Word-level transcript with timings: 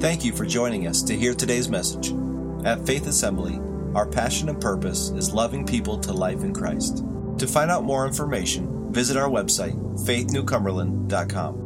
Thank 0.00 0.24
you 0.24 0.32
for 0.32 0.46
joining 0.46 0.86
us 0.86 1.02
to 1.02 1.16
hear 1.16 1.34
today's 1.34 1.68
message. 1.68 2.12
At 2.64 2.86
Faith 2.86 3.08
Assembly, 3.08 3.58
our 3.96 4.06
passion 4.06 4.48
and 4.48 4.60
purpose 4.60 5.08
is 5.08 5.34
loving 5.34 5.66
people 5.66 5.98
to 5.98 6.12
life 6.12 6.44
in 6.44 6.54
Christ. 6.54 7.04
To 7.38 7.48
find 7.48 7.68
out 7.68 7.82
more 7.82 8.06
information, 8.06 8.92
visit 8.92 9.16
our 9.16 9.28
website, 9.28 9.74
faithnewcumberland.com. 10.06 11.64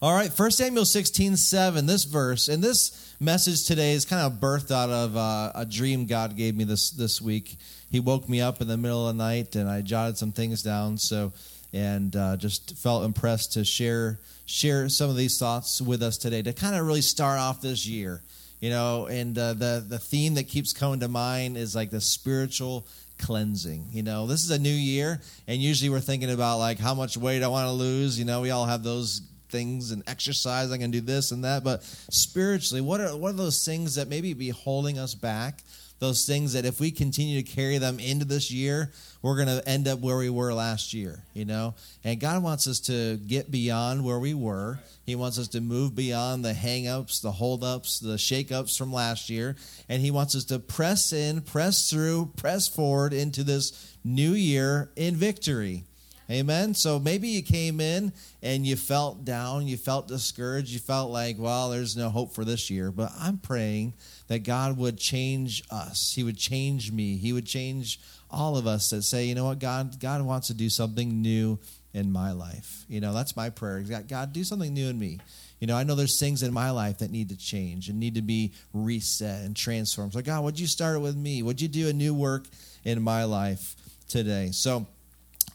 All 0.00 0.14
right, 0.14 0.30
1 0.30 0.50
Samuel 0.52 0.84
16, 0.84 1.36
7, 1.36 1.86
this 1.86 2.04
verse, 2.04 2.46
and 2.46 2.62
this 2.62 3.16
message 3.18 3.66
today 3.66 3.94
is 3.94 4.04
kind 4.04 4.24
of 4.24 4.38
birthed 4.38 4.70
out 4.70 4.90
of 4.90 5.16
uh, 5.16 5.50
a 5.56 5.66
dream 5.66 6.06
God 6.06 6.36
gave 6.36 6.54
me 6.54 6.62
this, 6.62 6.90
this 6.90 7.20
week. 7.20 7.56
He 7.90 7.98
woke 7.98 8.28
me 8.28 8.40
up 8.40 8.60
in 8.60 8.68
the 8.68 8.76
middle 8.76 9.08
of 9.08 9.16
the 9.16 9.24
night, 9.24 9.56
and 9.56 9.68
I 9.68 9.80
jotted 9.80 10.16
some 10.16 10.30
things 10.30 10.62
down, 10.62 10.98
so, 10.98 11.32
and 11.72 12.14
uh, 12.16 12.36
just 12.36 12.76
felt 12.76 13.04
impressed 13.04 13.54
to 13.54 13.64
share, 13.64 14.18
share 14.46 14.88
some 14.88 15.10
of 15.10 15.16
these 15.16 15.38
thoughts 15.38 15.80
with 15.80 16.02
us 16.02 16.16
today 16.16 16.42
to 16.42 16.52
kind 16.52 16.74
of 16.74 16.86
really 16.86 17.02
start 17.02 17.38
off 17.38 17.60
this 17.60 17.86
year. 17.86 18.22
You 18.60 18.70
know, 18.70 19.06
and 19.06 19.38
uh, 19.38 19.52
the, 19.52 19.84
the 19.86 19.98
theme 20.00 20.34
that 20.34 20.48
keeps 20.48 20.72
coming 20.72 21.00
to 21.00 21.08
mind 21.08 21.56
is 21.56 21.76
like 21.76 21.90
the 21.90 22.00
spiritual 22.00 22.86
cleansing. 23.18 23.86
You 23.92 24.02
know, 24.02 24.26
this 24.26 24.42
is 24.42 24.50
a 24.50 24.58
new 24.58 24.68
year, 24.68 25.20
and 25.46 25.62
usually 25.62 25.90
we're 25.90 26.00
thinking 26.00 26.30
about 26.30 26.58
like 26.58 26.78
how 26.78 26.94
much 26.94 27.16
weight 27.16 27.42
I 27.42 27.48
want 27.48 27.66
to 27.66 27.72
lose. 27.72 28.18
You 28.18 28.24
know, 28.24 28.40
we 28.40 28.50
all 28.50 28.66
have 28.66 28.82
those 28.82 29.22
things 29.48 29.92
and 29.92 30.02
exercise. 30.06 30.72
I 30.72 30.78
can 30.78 30.90
do 30.90 31.00
this 31.00 31.30
and 31.30 31.44
that. 31.44 31.64
But 31.64 31.82
spiritually, 32.10 32.80
what 32.80 33.00
are 33.00 33.16
what 33.16 33.30
are 33.30 33.36
those 33.36 33.64
things 33.64 33.94
that 33.96 34.08
maybe 34.08 34.34
be 34.34 34.50
holding 34.50 34.98
us 34.98 35.14
back? 35.14 35.60
Those 36.00 36.26
things 36.26 36.52
that 36.52 36.64
if 36.64 36.78
we 36.78 36.92
continue 36.92 37.42
to 37.42 37.50
carry 37.50 37.78
them 37.78 37.98
into 37.98 38.24
this 38.24 38.52
year, 38.52 38.92
we're 39.20 39.34
going 39.34 39.48
to 39.48 39.68
end 39.68 39.88
up 39.88 39.98
where 39.98 40.16
we 40.16 40.30
were 40.30 40.54
last 40.54 40.94
year, 40.94 41.24
you 41.34 41.44
know? 41.44 41.74
And 42.04 42.20
God 42.20 42.40
wants 42.42 42.68
us 42.68 42.78
to 42.80 43.16
get 43.16 43.50
beyond 43.50 44.04
where 44.04 44.20
we 44.20 44.32
were. 44.32 44.78
He 45.04 45.16
wants 45.16 45.40
us 45.40 45.48
to 45.48 45.60
move 45.60 45.96
beyond 45.96 46.44
the 46.44 46.54
hang-ups, 46.54 47.18
the 47.18 47.32
hold-ups, 47.32 47.98
the 47.98 48.16
shake-ups 48.16 48.76
from 48.76 48.92
last 48.92 49.28
year. 49.28 49.56
And 49.88 50.00
he 50.00 50.12
wants 50.12 50.36
us 50.36 50.44
to 50.44 50.60
press 50.60 51.12
in, 51.12 51.40
press 51.40 51.90
through, 51.90 52.32
press 52.36 52.68
forward 52.68 53.12
into 53.12 53.42
this 53.42 53.96
new 54.04 54.32
year 54.32 54.92
in 54.94 55.16
victory. 55.16 55.84
Amen. 56.30 56.74
So 56.74 56.98
maybe 56.98 57.28
you 57.28 57.42
came 57.42 57.80
in 57.80 58.12
and 58.42 58.66
you 58.66 58.76
felt 58.76 59.24
down, 59.24 59.66
you 59.66 59.78
felt 59.78 60.08
discouraged, 60.08 60.70
you 60.70 60.78
felt 60.78 61.10
like, 61.10 61.36
well, 61.38 61.70
there's 61.70 61.96
no 61.96 62.10
hope 62.10 62.34
for 62.34 62.44
this 62.44 62.68
year. 62.70 62.90
But 62.90 63.12
I'm 63.18 63.38
praying 63.38 63.94
that 64.26 64.40
God 64.40 64.76
would 64.76 64.98
change 64.98 65.62
us. 65.70 66.12
He 66.14 66.22
would 66.22 66.36
change 66.36 66.92
me. 66.92 67.16
He 67.16 67.32
would 67.32 67.46
change 67.46 67.98
all 68.30 68.58
of 68.58 68.66
us 68.66 68.90
that 68.90 69.02
say, 69.02 69.24
you 69.24 69.34
know 69.34 69.46
what, 69.46 69.58
God, 69.58 69.98
God 70.00 70.20
wants 70.20 70.48
to 70.48 70.54
do 70.54 70.68
something 70.68 71.22
new 71.22 71.58
in 71.94 72.12
my 72.12 72.32
life. 72.32 72.84
You 72.88 73.00
know, 73.00 73.14
that's 73.14 73.34
my 73.34 73.48
prayer. 73.48 73.80
God, 73.80 74.32
do 74.34 74.44
something 74.44 74.74
new 74.74 74.88
in 74.88 74.98
me. 74.98 75.20
You 75.60 75.66
know, 75.66 75.76
I 75.76 75.82
know 75.82 75.94
there's 75.94 76.20
things 76.20 76.42
in 76.42 76.52
my 76.52 76.70
life 76.70 76.98
that 76.98 77.10
need 77.10 77.30
to 77.30 77.36
change 77.38 77.88
and 77.88 77.98
need 77.98 78.14
to 78.16 78.22
be 78.22 78.52
reset 78.74 79.44
and 79.44 79.56
transformed. 79.56 80.12
So, 80.12 80.20
God, 80.20 80.44
would 80.44 80.60
you 80.60 80.66
start 80.66 81.00
with 81.00 81.16
me? 81.16 81.42
Would 81.42 81.60
you 81.60 81.68
do 81.68 81.88
a 81.88 81.92
new 81.92 82.12
work 82.14 82.46
in 82.84 83.00
my 83.02 83.24
life 83.24 83.74
today? 84.08 84.50
So, 84.52 84.86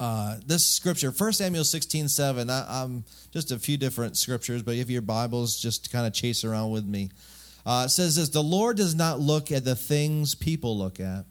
uh, 0.04 0.36
this 0.46 0.68
scripture, 0.68 1.12
1 1.12 1.32
Samuel 1.32 1.64
16, 1.64 2.10
7, 2.10 2.50
I, 2.50 2.84
am 2.84 3.06
just 3.32 3.54
a 3.54 3.58
few 3.58 3.78
different 3.78 4.18
scriptures, 4.18 4.62
but 4.62 4.76
if 4.76 4.90
your 4.90 5.02
Bibles 5.02 5.58
just 5.58 5.94
kind 5.94 6.06
of 6.06 6.12
chase 6.12 6.44
around 6.44 6.72
with 6.72 6.86
me. 6.86 7.10
Uh, 7.66 7.84
it 7.86 7.90
says 7.90 8.18
this 8.18 8.28
The 8.28 8.44
Lord 8.44 8.76
does 8.76 8.96
not 8.96 9.22
look 9.22 9.50
at 9.50 9.64
the 9.64 9.78
things 9.78 10.36
people 10.36 10.78
look 10.78 11.00
at. 11.00 11.24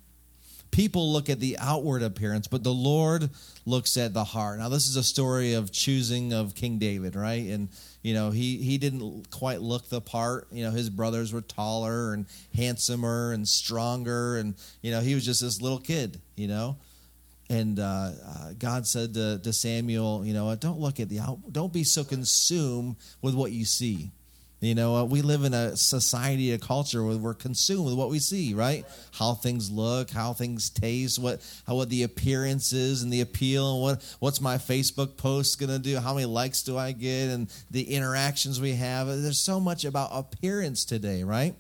People 0.71 1.13
look 1.13 1.29
at 1.29 1.39
the 1.39 1.59
outward 1.61 2.03
appearance, 2.03 2.49
but 2.49 2.65
the 2.65 2.73
Lord 2.73 3.29
looks 3.67 3.99
at 3.99 4.15
the 4.15 4.25
heart. 4.25 4.59
Now, 4.59 4.71
this 4.71 4.89
is 4.89 4.97
a 4.97 5.03
story 5.03 5.53
of 5.53 5.71
choosing 5.71 6.33
of 6.33 6.55
King 6.55 6.79
David, 6.79 7.15
right? 7.15 7.45
And, 7.51 7.69
you 8.01 8.15
know, 8.15 8.31
he, 8.31 8.57
he 8.57 8.79
didn't 8.79 9.31
quite 9.31 9.61
look 9.61 9.91
the 9.91 10.01
part. 10.01 10.47
You 10.51 10.65
know, 10.65 10.71
his 10.71 10.89
brothers 10.89 11.31
were 11.31 11.43
taller 11.43 12.15
and 12.15 12.25
handsomer 12.57 13.33
and 13.33 13.47
stronger. 13.47 14.39
And, 14.39 14.55
you 14.81 14.93
know, 14.93 15.03
he 15.03 15.15
was 15.15 15.27
just 15.27 15.43
this 15.43 15.61
little 15.61 15.79
kid, 15.79 16.23
you 16.37 16.49
know? 16.49 16.79
And 17.51 17.79
uh, 17.79 17.83
uh, 17.83 18.53
God 18.59 18.87
said 18.87 19.15
to, 19.15 19.39
to, 19.43 19.53
Samuel, 19.53 20.25
you 20.25 20.33
know, 20.33 20.55
don't 20.55 20.79
look 20.79 21.01
at 21.01 21.09
the 21.09 21.21
out, 21.21 21.53
don't 21.53 21.73
be 21.73 21.85
so 21.85 22.05
consumed 22.05 22.97
with 23.21 23.35
what 23.35 23.53
you 23.53 23.65
see. 23.65 24.11
You 24.61 24.77
know, 24.77 24.95
uh, 24.95 25.05
we 25.05 25.23
live 25.23 25.43
in 25.43 25.55
a 25.55 25.77
society, 25.77 26.53
a 26.53 26.59
culture 26.59 27.03
where 27.03 27.17
we're 27.17 27.35
consumed 27.35 27.85
with 27.87 27.95
what 27.95 28.11
we 28.11 28.21
see, 28.21 28.55
right? 28.55 28.85
How 29.11 29.35
things 29.35 29.73
look, 29.73 30.11
how 30.11 30.35
things 30.35 30.71
taste, 30.71 31.19
what 31.19 31.41
how 31.67 31.75
what 31.75 31.91
the 31.91 32.05
appearance 32.05 32.73
is 32.73 33.03
and 33.03 33.13
the 33.13 33.23
appeal, 33.23 33.73
and 33.73 33.83
what 33.83 34.17
what's 34.21 34.41
my 34.41 34.59
Facebook 34.59 35.17
post 35.17 35.59
gonna 35.59 35.81
do? 35.81 35.99
How 35.99 36.15
many 36.15 36.27
likes 36.27 36.63
do 36.63 36.79
I 36.79 36.93
get, 36.93 37.31
and 37.31 37.53
the 37.73 37.83
interactions 37.93 38.61
we 38.61 38.75
have. 38.75 39.09
There's 39.09 39.41
so 39.41 39.59
much 39.59 39.85
about 39.85 40.11
appearance 40.13 40.85
today, 40.85 41.25
right? 41.25 41.57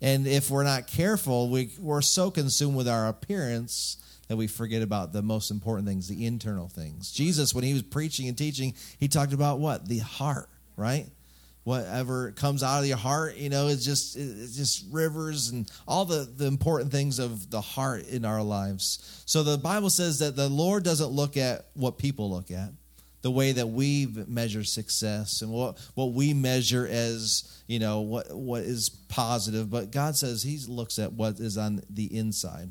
And 0.00 0.26
if 0.26 0.50
we're 0.50 0.64
not 0.64 0.88
careful, 0.88 1.48
we 1.48 1.70
we're 1.78 2.02
so 2.02 2.32
consumed 2.32 2.74
with 2.74 2.88
our 2.88 3.06
appearance 3.06 3.98
that 4.28 4.36
we 4.36 4.46
forget 4.46 4.82
about 4.82 5.12
the 5.12 5.22
most 5.22 5.50
important 5.50 5.86
things, 5.86 6.08
the 6.08 6.26
internal 6.26 6.68
things. 6.68 7.12
Jesus, 7.12 7.54
when 7.54 7.64
he 7.64 7.72
was 7.72 7.82
preaching 7.82 8.28
and 8.28 8.36
teaching, 8.36 8.74
he 8.98 9.08
talked 9.08 9.32
about 9.32 9.58
what? 9.58 9.88
The 9.88 9.98
heart, 9.98 10.48
right? 10.76 11.06
Whatever 11.64 12.30
comes 12.32 12.62
out 12.62 12.80
of 12.80 12.86
your 12.86 12.96
heart, 12.96 13.36
you 13.36 13.48
know, 13.48 13.66
it's 13.66 13.84
just 13.84 14.16
it's 14.16 14.56
just 14.56 14.84
rivers 14.92 15.48
and 15.48 15.70
all 15.88 16.04
the, 16.04 16.28
the 16.36 16.46
important 16.46 16.92
things 16.92 17.18
of 17.18 17.50
the 17.50 17.60
heart 17.60 18.06
in 18.06 18.24
our 18.24 18.42
lives. 18.42 19.22
So 19.26 19.42
the 19.42 19.58
Bible 19.58 19.90
says 19.90 20.20
that 20.20 20.36
the 20.36 20.48
Lord 20.48 20.84
doesn't 20.84 21.10
look 21.10 21.36
at 21.36 21.66
what 21.74 21.98
people 21.98 22.30
look 22.30 22.52
at, 22.52 22.70
the 23.22 23.32
way 23.32 23.50
that 23.50 23.66
we 23.66 24.06
measure 24.28 24.62
success 24.62 25.42
and 25.42 25.50
what, 25.50 25.78
what 25.94 26.12
we 26.12 26.32
measure 26.32 26.86
as, 26.88 27.60
you 27.66 27.80
know, 27.80 28.02
what 28.02 28.32
what 28.32 28.62
is 28.62 28.88
positive, 28.88 29.68
but 29.68 29.90
God 29.90 30.14
says 30.14 30.44
he 30.44 30.58
looks 30.68 31.00
at 31.00 31.14
what 31.14 31.40
is 31.40 31.58
on 31.58 31.82
the 31.90 32.16
inside. 32.16 32.70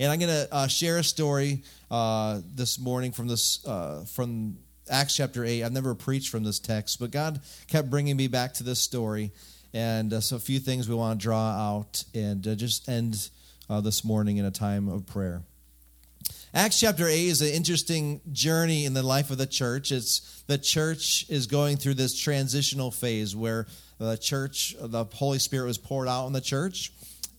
And 0.00 0.10
I'm 0.10 0.18
going 0.18 0.30
to 0.30 0.48
uh, 0.50 0.66
share 0.66 0.96
a 0.96 1.04
story 1.04 1.62
uh, 1.90 2.40
this 2.54 2.78
morning 2.80 3.12
from 3.12 3.28
this 3.28 3.62
uh, 3.66 4.06
from 4.06 4.56
Acts 4.90 5.14
chapter 5.14 5.44
eight. 5.44 5.62
I've 5.62 5.74
never 5.74 5.94
preached 5.94 6.30
from 6.30 6.42
this 6.42 6.58
text, 6.58 6.98
but 6.98 7.10
God 7.10 7.42
kept 7.66 7.90
bringing 7.90 8.16
me 8.16 8.26
back 8.26 8.54
to 8.54 8.64
this 8.64 8.80
story, 8.80 9.30
and 9.74 10.10
uh, 10.14 10.22
so 10.22 10.36
a 10.36 10.38
few 10.38 10.58
things 10.58 10.88
we 10.88 10.94
want 10.94 11.20
to 11.20 11.22
draw 11.22 11.50
out 11.50 12.02
and 12.14 12.48
uh, 12.48 12.54
just 12.54 12.88
end 12.88 13.28
uh, 13.68 13.82
this 13.82 14.02
morning 14.02 14.38
in 14.38 14.46
a 14.46 14.50
time 14.50 14.88
of 14.88 15.06
prayer. 15.06 15.42
Acts 16.54 16.80
chapter 16.80 17.06
8 17.06 17.18
is 17.18 17.42
an 17.42 17.48
interesting 17.48 18.22
journey 18.32 18.86
in 18.86 18.94
the 18.94 19.02
life 19.02 19.30
of 19.30 19.36
the 19.36 19.46
church. 19.46 19.92
It's 19.92 20.42
the 20.46 20.56
church 20.56 21.26
is 21.28 21.46
going 21.46 21.76
through 21.76 21.94
this 21.94 22.18
transitional 22.18 22.90
phase 22.90 23.36
where 23.36 23.66
the 23.98 24.16
church, 24.16 24.74
the 24.80 25.04
Holy 25.12 25.38
Spirit 25.38 25.66
was 25.66 25.76
poured 25.76 26.08
out 26.08 26.24
on 26.24 26.32
the 26.32 26.40
church 26.40 26.90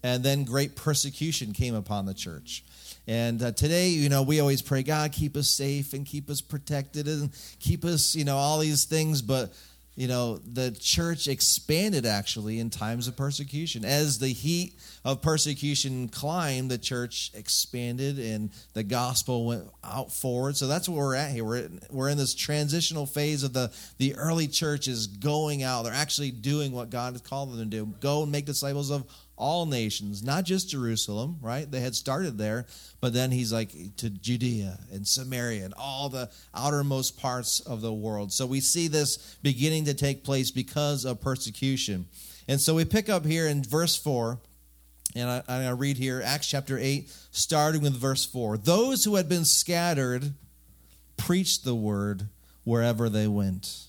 and 0.03 0.23
then 0.23 0.44
great 0.44 0.75
persecution 0.75 1.53
came 1.53 1.75
upon 1.75 2.06
the 2.06 2.13
church. 2.13 2.63
And 3.07 3.41
uh, 3.41 3.51
today, 3.51 3.89
you 3.89 4.09
know, 4.09 4.22
we 4.23 4.39
always 4.39 4.62
pray, 4.62 4.84
God, 4.84 5.12
keep 5.12 5.35
us 5.35 5.50
safe 5.50 5.94
and 5.94 6.06
keep 6.06 6.29
us 6.29 6.41
protected 6.41 7.07
and 7.07 7.31
keep 7.59 7.84
us, 7.84 8.16
you 8.16 8.25
know, 8.25 8.38
all 8.38 8.59
these 8.59 8.85
things. 8.85 9.22
But, 9.22 9.51
you 9.95 10.07
know, 10.07 10.38
the 10.38 10.72
church 10.72 11.28
expanded 11.28 12.06
actually 12.06 12.59
in 12.59 12.69
times 12.69 13.07
of 13.07 13.17
persecution. 13.17 13.84
As 13.84 14.19
the 14.19 14.29
heat 14.29 14.75
of 15.03 15.22
persecution 15.22 16.09
climbed, 16.09 16.69
the 16.69 16.78
church 16.78 17.31
expanded 17.33 18.19
and 18.19 18.51
the 18.73 18.83
gospel 18.83 19.47
went 19.47 19.66
out 19.83 20.12
forward. 20.12 20.56
So 20.56 20.68
that's 20.68 20.88
where 20.88 21.00
we're 21.00 21.16
at 21.16 21.31
here. 21.31 21.44
We're, 21.44 21.69
we're 21.89 22.09
in 22.09 22.18
this 22.18 22.35
transitional 22.35 23.07
phase 23.07 23.44
of 23.44 23.53
the, 23.53 23.72
the 23.97 24.16
early 24.16 24.47
church 24.47 24.88
is 24.88 25.07
going 25.07 25.63
out. 25.63 25.83
They're 25.83 25.94
actually 25.94 26.31
doing 26.31 26.72
what 26.72 26.91
God 26.91 27.13
has 27.13 27.22
called 27.22 27.51
them 27.51 27.57
to 27.57 27.66
do 27.66 27.94
go 28.00 28.23
and 28.23 28.31
make 28.31 28.45
disciples 28.45 28.91
of 28.91 29.03
all 29.41 29.66
nations, 29.66 30.24
not 30.24 30.46
just 30.46 30.69
Jerusalem, 30.69 31.38
right? 31.41 31.69
They 31.69 31.79
had 31.79 31.96
started 31.96 32.38
there, 32.38 32.68
but 33.02 33.12
then 33.12 33.31
he's 33.31 33.52
like 33.52 33.72
to 33.97 34.09
Judea 34.09 34.78
and 34.94 35.06
Samaria 35.06 35.66
and 35.66 35.74
all 35.78 36.09
the 36.09 36.29
outermost 36.53 37.19
parts 37.19 37.59
of 37.59 37.81
the 37.81 37.91
world. 37.91 38.31
So 38.31 38.46
we 38.46 38.59
see 38.59 38.88
this 38.88 39.35
beginning 39.41 39.85
to 39.85 39.96
take 39.96 40.24
place 40.24 40.51
because 40.51 41.06
of 41.06 41.19
persecution. 41.19 42.06
And 42.48 42.62
so 42.62 42.75
we 42.75 42.86
pick 42.86 43.10
up 43.10 43.25
here 43.25 43.48
in 43.48 43.63
verse 43.63 43.95
4, 43.95 44.39
and 45.15 45.30
I, 45.30 45.44
I 45.48 45.69
read 45.71 45.98
here 45.98 46.21
Acts 46.24 46.48
chapter 46.48 46.77
8, 46.77 47.12
starting 47.31 47.81
with 47.81 47.95
verse 47.95 48.24
4. 48.24 48.57
Those 48.60 49.04
who 49.04 49.15
had 49.15 49.27
been 49.27 49.45
scattered 49.45 50.33
preached 51.18 51.65
the 51.65 51.75
word 51.75 52.27
wherever 52.63 53.10
they 53.10 53.27
went. 53.27 53.88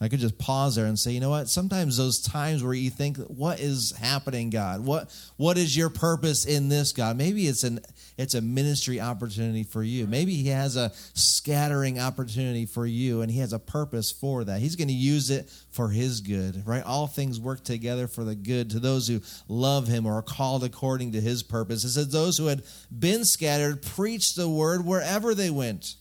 I 0.00 0.08
could 0.08 0.20
just 0.20 0.38
pause 0.38 0.76
there 0.76 0.86
and 0.86 0.96
say, 0.96 1.10
you 1.10 1.20
know 1.20 1.30
what? 1.30 1.48
Sometimes 1.48 1.96
those 1.96 2.20
times 2.20 2.62
where 2.62 2.74
you 2.74 2.88
think, 2.88 3.16
what 3.16 3.58
is 3.58 3.92
happening, 3.98 4.48
God? 4.48 4.84
What 4.84 5.12
what 5.36 5.58
is 5.58 5.76
your 5.76 5.90
purpose 5.90 6.44
in 6.44 6.68
this, 6.68 6.92
God? 6.92 7.16
Maybe 7.16 7.48
it's 7.48 7.64
an 7.64 7.80
it's 8.16 8.34
a 8.34 8.40
ministry 8.40 9.00
opportunity 9.00 9.64
for 9.64 9.82
you. 9.82 10.06
Maybe 10.06 10.34
he 10.34 10.48
has 10.50 10.76
a 10.76 10.92
scattering 11.14 11.98
opportunity 11.98 12.64
for 12.66 12.86
you 12.86 13.22
and 13.22 13.30
he 13.30 13.40
has 13.40 13.52
a 13.52 13.58
purpose 13.58 14.12
for 14.12 14.44
that. 14.44 14.60
He's 14.60 14.76
going 14.76 14.88
to 14.88 14.94
use 14.94 15.30
it 15.30 15.50
for 15.70 15.88
his 15.88 16.20
good, 16.20 16.64
right? 16.66 16.84
All 16.84 17.08
things 17.08 17.40
work 17.40 17.64
together 17.64 18.06
for 18.06 18.22
the 18.22 18.34
good 18.36 18.70
to 18.70 18.80
those 18.80 19.08
who 19.08 19.20
love 19.48 19.88
him 19.88 20.06
or 20.06 20.14
are 20.14 20.22
called 20.22 20.62
according 20.62 21.12
to 21.12 21.20
his 21.20 21.42
purpose. 21.42 21.82
It 21.84 21.90
says 21.90 22.08
those 22.08 22.38
who 22.38 22.46
had 22.46 22.62
been 22.96 23.24
scattered 23.24 23.82
preached 23.82 24.36
the 24.36 24.48
word 24.48 24.84
wherever 24.84 25.34
they 25.34 25.50
went. 25.50 25.96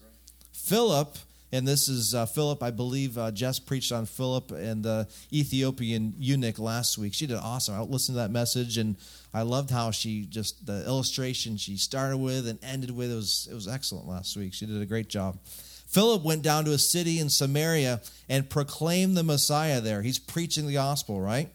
Philip 0.53 1.17
and 1.51 1.67
this 1.67 1.88
is 1.88 2.13
uh, 2.13 2.25
Philip. 2.25 2.61
I 2.61 2.71
believe 2.71 3.17
uh, 3.17 3.31
Jess 3.31 3.59
preached 3.59 3.91
on 3.91 4.05
Philip 4.05 4.51
and 4.51 4.83
the 4.83 5.07
Ethiopian 5.31 6.13
eunuch 6.17 6.59
last 6.59 6.97
week. 6.97 7.13
She 7.13 7.25
did 7.25 7.38
awesome. 7.38 7.75
I 7.75 7.81
listened 7.81 8.15
to 8.15 8.21
that 8.21 8.31
message, 8.31 8.77
and 8.77 8.97
I 9.33 9.44
loved 9.44 9.69
how 9.69 9.91
she 9.91 10.25
just 10.25 10.65
the 10.65 10.85
illustration 10.85 11.57
she 11.57 11.77
started 11.77 12.17
with 12.17 12.47
and 12.47 12.59
ended 12.63 12.91
with. 12.91 13.11
It 13.11 13.15
was 13.15 13.47
it 13.49 13.53
was 13.53 13.67
excellent 13.67 14.07
last 14.07 14.35
week. 14.35 14.53
She 14.53 14.65
did 14.65 14.81
a 14.81 14.85
great 14.85 15.07
job. 15.07 15.38
Philip 15.88 16.23
went 16.23 16.41
down 16.41 16.65
to 16.65 16.73
a 16.73 16.77
city 16.77 17.19
in 17.19 17.29
Samaria 17.29 18.01
and 18.27 18.49
proclaimed 18.49 19.15
the 19.15 19.23
Messiah 19.23 19.79
there. 19.79 20.01
He's 20.01 20.19
preaching 20.19 20.67
the 20.67 20.73
gospel, 20.73 21.21
right? 21.21 21.49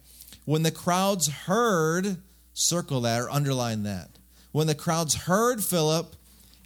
When 0.47 0.63
the 0.63 0.71
crowds 0.71 1.29
heard, 1.29 2.17
circle 2.55 3.03
that 3.03 3.21
or 3.21 3.31
underline 3.31 3.83
that. 3.83 4.09
When 4.51 4.67
the 4.67 4.75
crowds 4.75 5.15
heard 5.15 5.63
Philip 5.63 6.17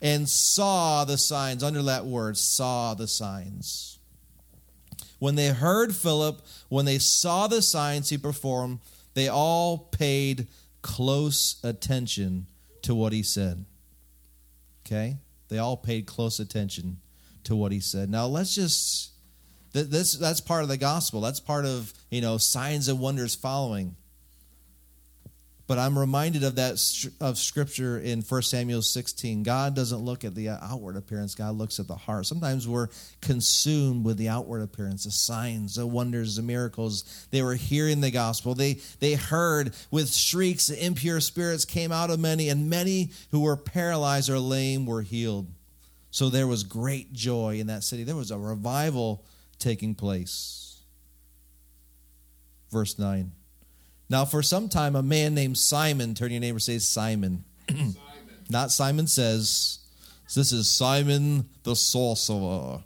and 0.03 0.29
saw 0.29 1.05
the 1.05 1.19
signs, 1.19 1.63
under 1.63 1.83
that 1.83 2.07
word, 2.07 2.37
saw 2.37 2.95
the 2.95 3.09
signs. 3.09 3.99
When 5.19 5.35
they 5.35 5.49
heard 5.49 5.95
Philip, 5.95 6.43
when 6.69 6.85
they 6.85 6.99
saw 6.99 7.47
the 7.47 7.63
signs 7.63 8.11
he 8.11 8.19
performed, 8.19 8.81
they 9.15 9.29
all 9.29 9.79
paid 9.79 10.47
close 10.83 11.59
attention 11.65 12.47
to 12.83 12.95
what 12.95 13.13
he 13.13 13.23
said. 13.23 13.65
Okay? 14.87 15.17
They 15.49 15.59
all 15.59 15.77
paid 15.77 16.07
close 16.07 16.39
attention 16.39 16.99
to 17.45 17.57
what 17.57 17.73
he 17.73 17.81
said. 17.81 18.11
Now 18.11 18.27
let's 18.27 18.55
just 18.55 19.13
this 19.73 20.15
that's 20.15 20.41
part 20.41 20.63
of 20.63 20.69
the 20.69 20.77
gospel. 20.77 21.21
That's 21.21 21.41
part 21.41 21.65
of, 21.65 21.93
you 22.11 22.21
know, 22.21 22.39
signs 22.39 22.89
and 22.89 22.99
wonders 22.99 23.35
following. 23.35 23.97
But 25.67 25.81
I'm 25.81 25.99
reminded 25.99 26.45
of 26.45 26.55
that 26.57 26.75
of 27.21 27.39
scripture 27.39 27.99
in 27.99 28.23
1 28.23 28.43
Samuel 28.43 28.83
16. 28.83 29.43
God 29.43 29.75
doesn't 29.75 29.99
look 29.99 30.25
at 30.25 30.37
the 30.37 30.51
outward 30.51 30.97
appearance, 30.97 31.35
God 31.35 31.57
looks 31.57 31.81
at 31.81 31.89
the 31.89 31.97
heart. 31.97 32.27
Sometimes 32.27 32.69
we're 32.69 32.89
consumed 33.21 34.05
with 34.05 34.17
the 34.17 34.29
outward 34.29 34.63
appearance, 34.63 35.05
the 35.05 35.11
signs, 35.11 35.75
the 35.75 35.87
wonders, 35.87 36.37
the 36.37 36.43
miracles. 36.43 37.27
They 37.33 37.43
were 37.43 37.57
hearing 37.57 38.01
the 38.01 38.13
gospel. 38.13 38.55
They 38.55 38.75
they 39.01 39.15
heard 39.15 39.75
with 39.91 40.13
shrieks 40.13 40.69
the 40.69 40.85
impure 40.85 41.21
spirits 41.21 41.65
came 41.65 41.91
out 41.91 42.11
of 42.11 42.21
many 42.21 42.49
and 42.49 42.71
many 42.71 43.11
who 43.33 43.41
were 43.41 43.57
paralyzed 43.57 44.31
or 44.31 44.39
lame 44.39 44.87
were 44.87 45.03
healed. 45.03 45.49
So 46.13 46.31
there 46.31 46.47
was 46.47 46.63
great 46.63 47.13
joy 47.13 47.59
in 47.59 47.67
that 47.67 47.83
city. 47.83 48.05
There 48.05 48.17
was 48.17 48.31
a 48.31 48.39
revival 48.39 49.25
taking 49.59 49.95
place. 49.97 50.81
Verse 52.71 52.99
9. 52.99 53.33
Now, 54.09 54.25
for 54.25 54.43
some 54.43 54.69
time, 54.69 54.95
a 54.95 55.03
man 55.03 55.35
named 55.35 55.59
Simon, 55.59 56.15
turn 56.15 56.31
your 56.31 56.41
neighbor, 56.41 56.61
say 56.61 56.79
Simon. 56.79 57.45
Simon. 57.69 57.97
Not 58.51 58.71
Simon 58.71 59.07
says. 59.07 59.81
This 60.35 60.53
is 60.53 60.71
Simon 60.71 61.49
the 61.65 61.75
sorcerer. 61.75 62.83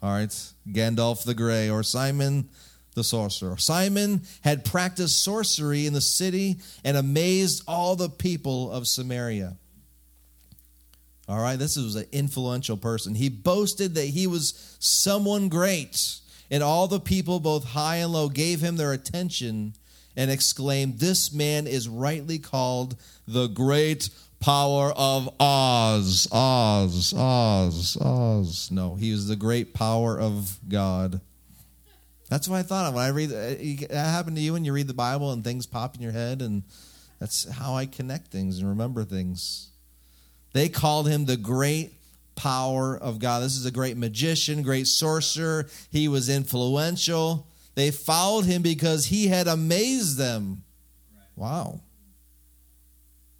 All 0.00 0.12
right, 0.12 0.30
Gandalf 0.68 1.24
the 1.24 1.34
Grey, 1.34 1.70
or 1.70 1.82
Simon 1.82 2.48
the 2.94 3.02
sorcerer. 3.02 3.56
Simon 3.56 4.22
had 4.42 4.64
practiced 4.64 5.22
sorcery 5.22 5.86
in 5.86 5.92
the 5.92 6.00
city 6.00 6.58
and 6.84 6.96
amazed 6.96 7.64
all 7.66 7.96
the 7.96 8.08
people 8.08 8.70
of 8.70 8.86
Samaria. 8.86 9.56
All 11.28 11.40
right, 11.40 11.58
this 11.58 11.76
was 11.76 11.96
an 11.96 12.06
influential 12.12 12.76
person. 12.76 13.14
He 13.14 13.28
boasted 13.28 13.94
that 13.96 14.06
he 14.06 14.26
was 14.26 14.76
someone 14.78 15.48
great, 15.48 16.20
and 16.50 16.62
all 16.62 16.88
the 16.88 17.00
people, 17.00 17.40
both 17.40 17.64
high 17.64 17.96
and 17.96 18.12
low, 18.12 18.28
gave 18.28 18.60
him 18.60 18.76
their 18.76 18.92
attention 18.92 19.74
and 20.18 20.32
exclaimed, 20.32 20.98
This 20.98 21.32
man 21.32 21.68
is 21.68 21.88
rightly 21.88 22.40
called 22.40 22.96
the 23.26 23.46
great 23.46 24.10
power 24.40 24.92
of 24.96 25.30
Oz. 25.38 26.26
Oz, 26.32 27.14
Oz, 27.16 27.96
Oz. 28.00 28.70
No, 28.72 28.96
he 28.96 29.10
is 29.10 29.28
the 29.28 29.36
great 29.36 29.72
power 29.72 30.18
of 30.18 30.58
God. 30.68 31.20
That's 32.28 32.48
what 32.48 32.56
I 32.56 32.62
thought 32.64 32.86
of 32.86 32.94
when 32.94 33.04
I 33.04 33.08
read. 33.08 33.30
Uh, 33.30 33.94
that 33.94 34.10
happened 34.10 34.36
to 34.36 34.42
you 34.42 34.52
when 34.52 34.64
you 34.64 34.72
read 34.72 34.88
the 34.88 34.92
Bible 34.92 35.32
and 35.32 35.44
things 35.44 35.66
pop 35.66 35.94
in 35.94 36.02
your 36.02 36.12
head, 36.12 36.42
and 36.42 36.64
that's 37.20 37.48
how 37.48 37.74
I 37.74 37.86
connect 37.86 38.32
things 38.32 38.58
and 38.58 38.68
remember 38.68 39.04
things. 39.04 39.70
They 40.52 40.68
called 40.68 41.08
him 41.08 41.26
the 41.26 41.36
great 41.36 41.92
power 42.34 42.96
of 42.96 43.20
God. 43.20 43.44
This 43.44 43.56
is 43.56 43.66
a 43.66 43.70
great 43.70 43.96
magician, 43.96 44.62
great 44.62 44.88
sorcerer. 44.88 45.68
He 45.92 46.08
was 46.08 46.28
influential. 46.28 47.46
They 47.78 47.92
followed 47.92 48.44
him 48.44 48.62
because 48.62 49.06
he 49.06 49.28
had 49.28 49.46
amazed 49.46 50.18
them. 50.18 50.64
Wow. 51.36 51.80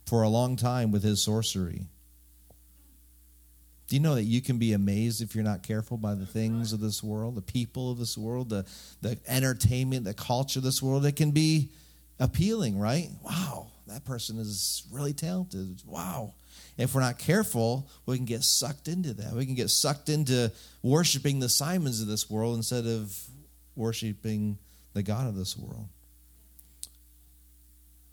For 0.06 0.22
a 0.22 0.28
long 0.28 0.54
time 0.54 0.92
with 0.92 1.02
his 1.02 1.20
sorcery. 1.20 1.86
Do 3.88 3.96
you 3.96 4.00
know 4.00 4.14
that 4.14 4.22
you 4.22 4.40
can 4.40 4.58
be 4.58 4.74
amazed 4.74 5.22
if 5.22 5.34
you're 5.34 5.42
not 5.42 5.64
careful 5.64 5.96
by 5.96 6.14
the 6.14 6.24
things 6.24 6.72
of 6.72 6.78
this 6.78 7.02
world, 7.02 7.34
the 7.34 7.42
people 7.42 7.90
of 7.90 7.98
this 7.98 8.16
world, 8.16 8.50
the, 8.50 8.64
the 9.02 9.18
entertainment, 9.26 10.04
the 10.04 10.14
culture 10.14 10.60
of 10.60 10.64
this 10.64 10.80
world? 10.80 11.04
It 11.04 11.16
can 11.16 11.32
be 11.32 11.70
appealing, 12.20 12.78
right? 12.78 13.08
Wow, 13.24 13.72
that 13.88 14.04
person 14.04 14.38
is 14.38 14.84
really 14.92 15.14
talented. 15.14 15.82
Wow. 15.84 16.34
If 16.76 16.94
we're 16.94 17.00
not 17.00 17.18
careful, 17.18 17.88
we 18.06 18.14
can 18.14 18.24
get 18.24 18.44
sucked 18.44 18.86
into 18.86 19.14
that. 19.14 19.32
We 19.32 19.46
can 19.46 19.56
get 19.56 19.68
sucked 19.68 20.08
into 20.08 20.52
worshiping 20.80 21.40
the 21.40 21.48
Simons 21.48 22.00
of 22.00 22.06
this 22.06 22.30
world 22.30 22.54
instead 22.54 22.86
of 22.86 23.20
worshiping 23.78 24.58
the 24.92 25.02
God 25.02 25.26
of 25.26 25.36
this 25.36 25.56
world. 25.56 25.88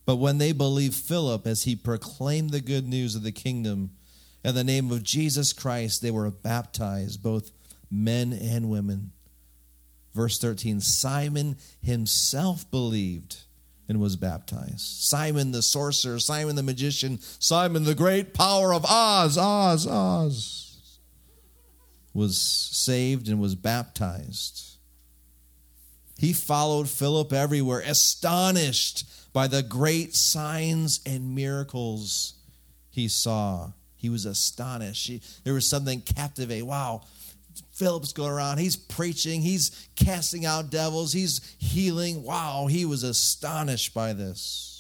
But 0.06 0.18
when 0.18 0.38
they 0.38 0.52
believed 0.52 0.96
Philip 0.96 1.48
as 1.48 1.64
he 1.64 1.76
proclaimed 1.76 2.52
the 2.52 2.62
good 2.62 2.88
news 2.88 3.16
of 3.16 3.24
the 3.24 3.32
kingdom 3.32 3.92
in 4.44 4.54
the 4.54 4.64
name 4.64 4.92
of 4.92 5.04
Jesus 5.04 5.52
Christ, 5.52 6.02
they 6.02 6.12
were 6.12 6.30
baptized, 6.30 7.24
both 7.24 7.52
men 7.90 8.32
and 8.32 8.70
women. 8.70 9.12
Verse 10.14 10.38
13 10.40 10.80
Simon 10.80 11.58
himself 11.82 12.70
believed 12.70 13.38
and 13.90 14.00
was 14.00 14.16
baptized. 14.16 14.80
Simon 14.80 15.52
the 15.52 15.62
sorcerer, 15.62 16.20
Simon 16.20 16.56
the 16.56 16.64
magician, 16.64 17.20
Simon 17.40 17.84
the 17.84 17.96
great 17.96 18.34
power 18.34 18.74
of 18.74 18.86
Oz, 18.86 19.38
Oz, 19.38 19.88
Oz, 19.88 21.00
was 22.14 22.38
saved 22.38 23.28
and 23.28 23.40
was 23.40 23.56
baptized. 23.56 24.75
He 26.18 26.34
followed 26.34 26.90
Philip 26.90 27.34
everywhere, 27.34 27.84
astonished 27.86 29.06
by 29.34 29.48
the 29.48 29.62
great 29.62 30.16
signs 30.16 31.02
and 31.06 31.36
miracles 31.36 32.36
he 32.90 33.08
saw. 33.08 33.72
He 33.96 34.10
was 34.10 34.26
astonished. 34.26 35.08
He, 35.08 35.22
there 35.44 35.54
was 35.54 35.68
something 35.68 36.02
captivating. 36.02 36.68
Wow, 36.68 37.02
Philip's 37.74 38.14
going 38.14 38.32
around. 38.32 38.60
He's 38.60 38.78
preaching. 38.78 39.42
He's 39.42 39.88
casting 39.96 40.46
out 40.46 40.70
devils. 40.70 41.12
He's 41.12 41.42
healing. 41.58 42.24
Wow, 42.24 42.68
he 42.68 42.86
was 42.86 43.04
astonished 43.04 43.94
by 43.94 44.14
this. 44.14 44.75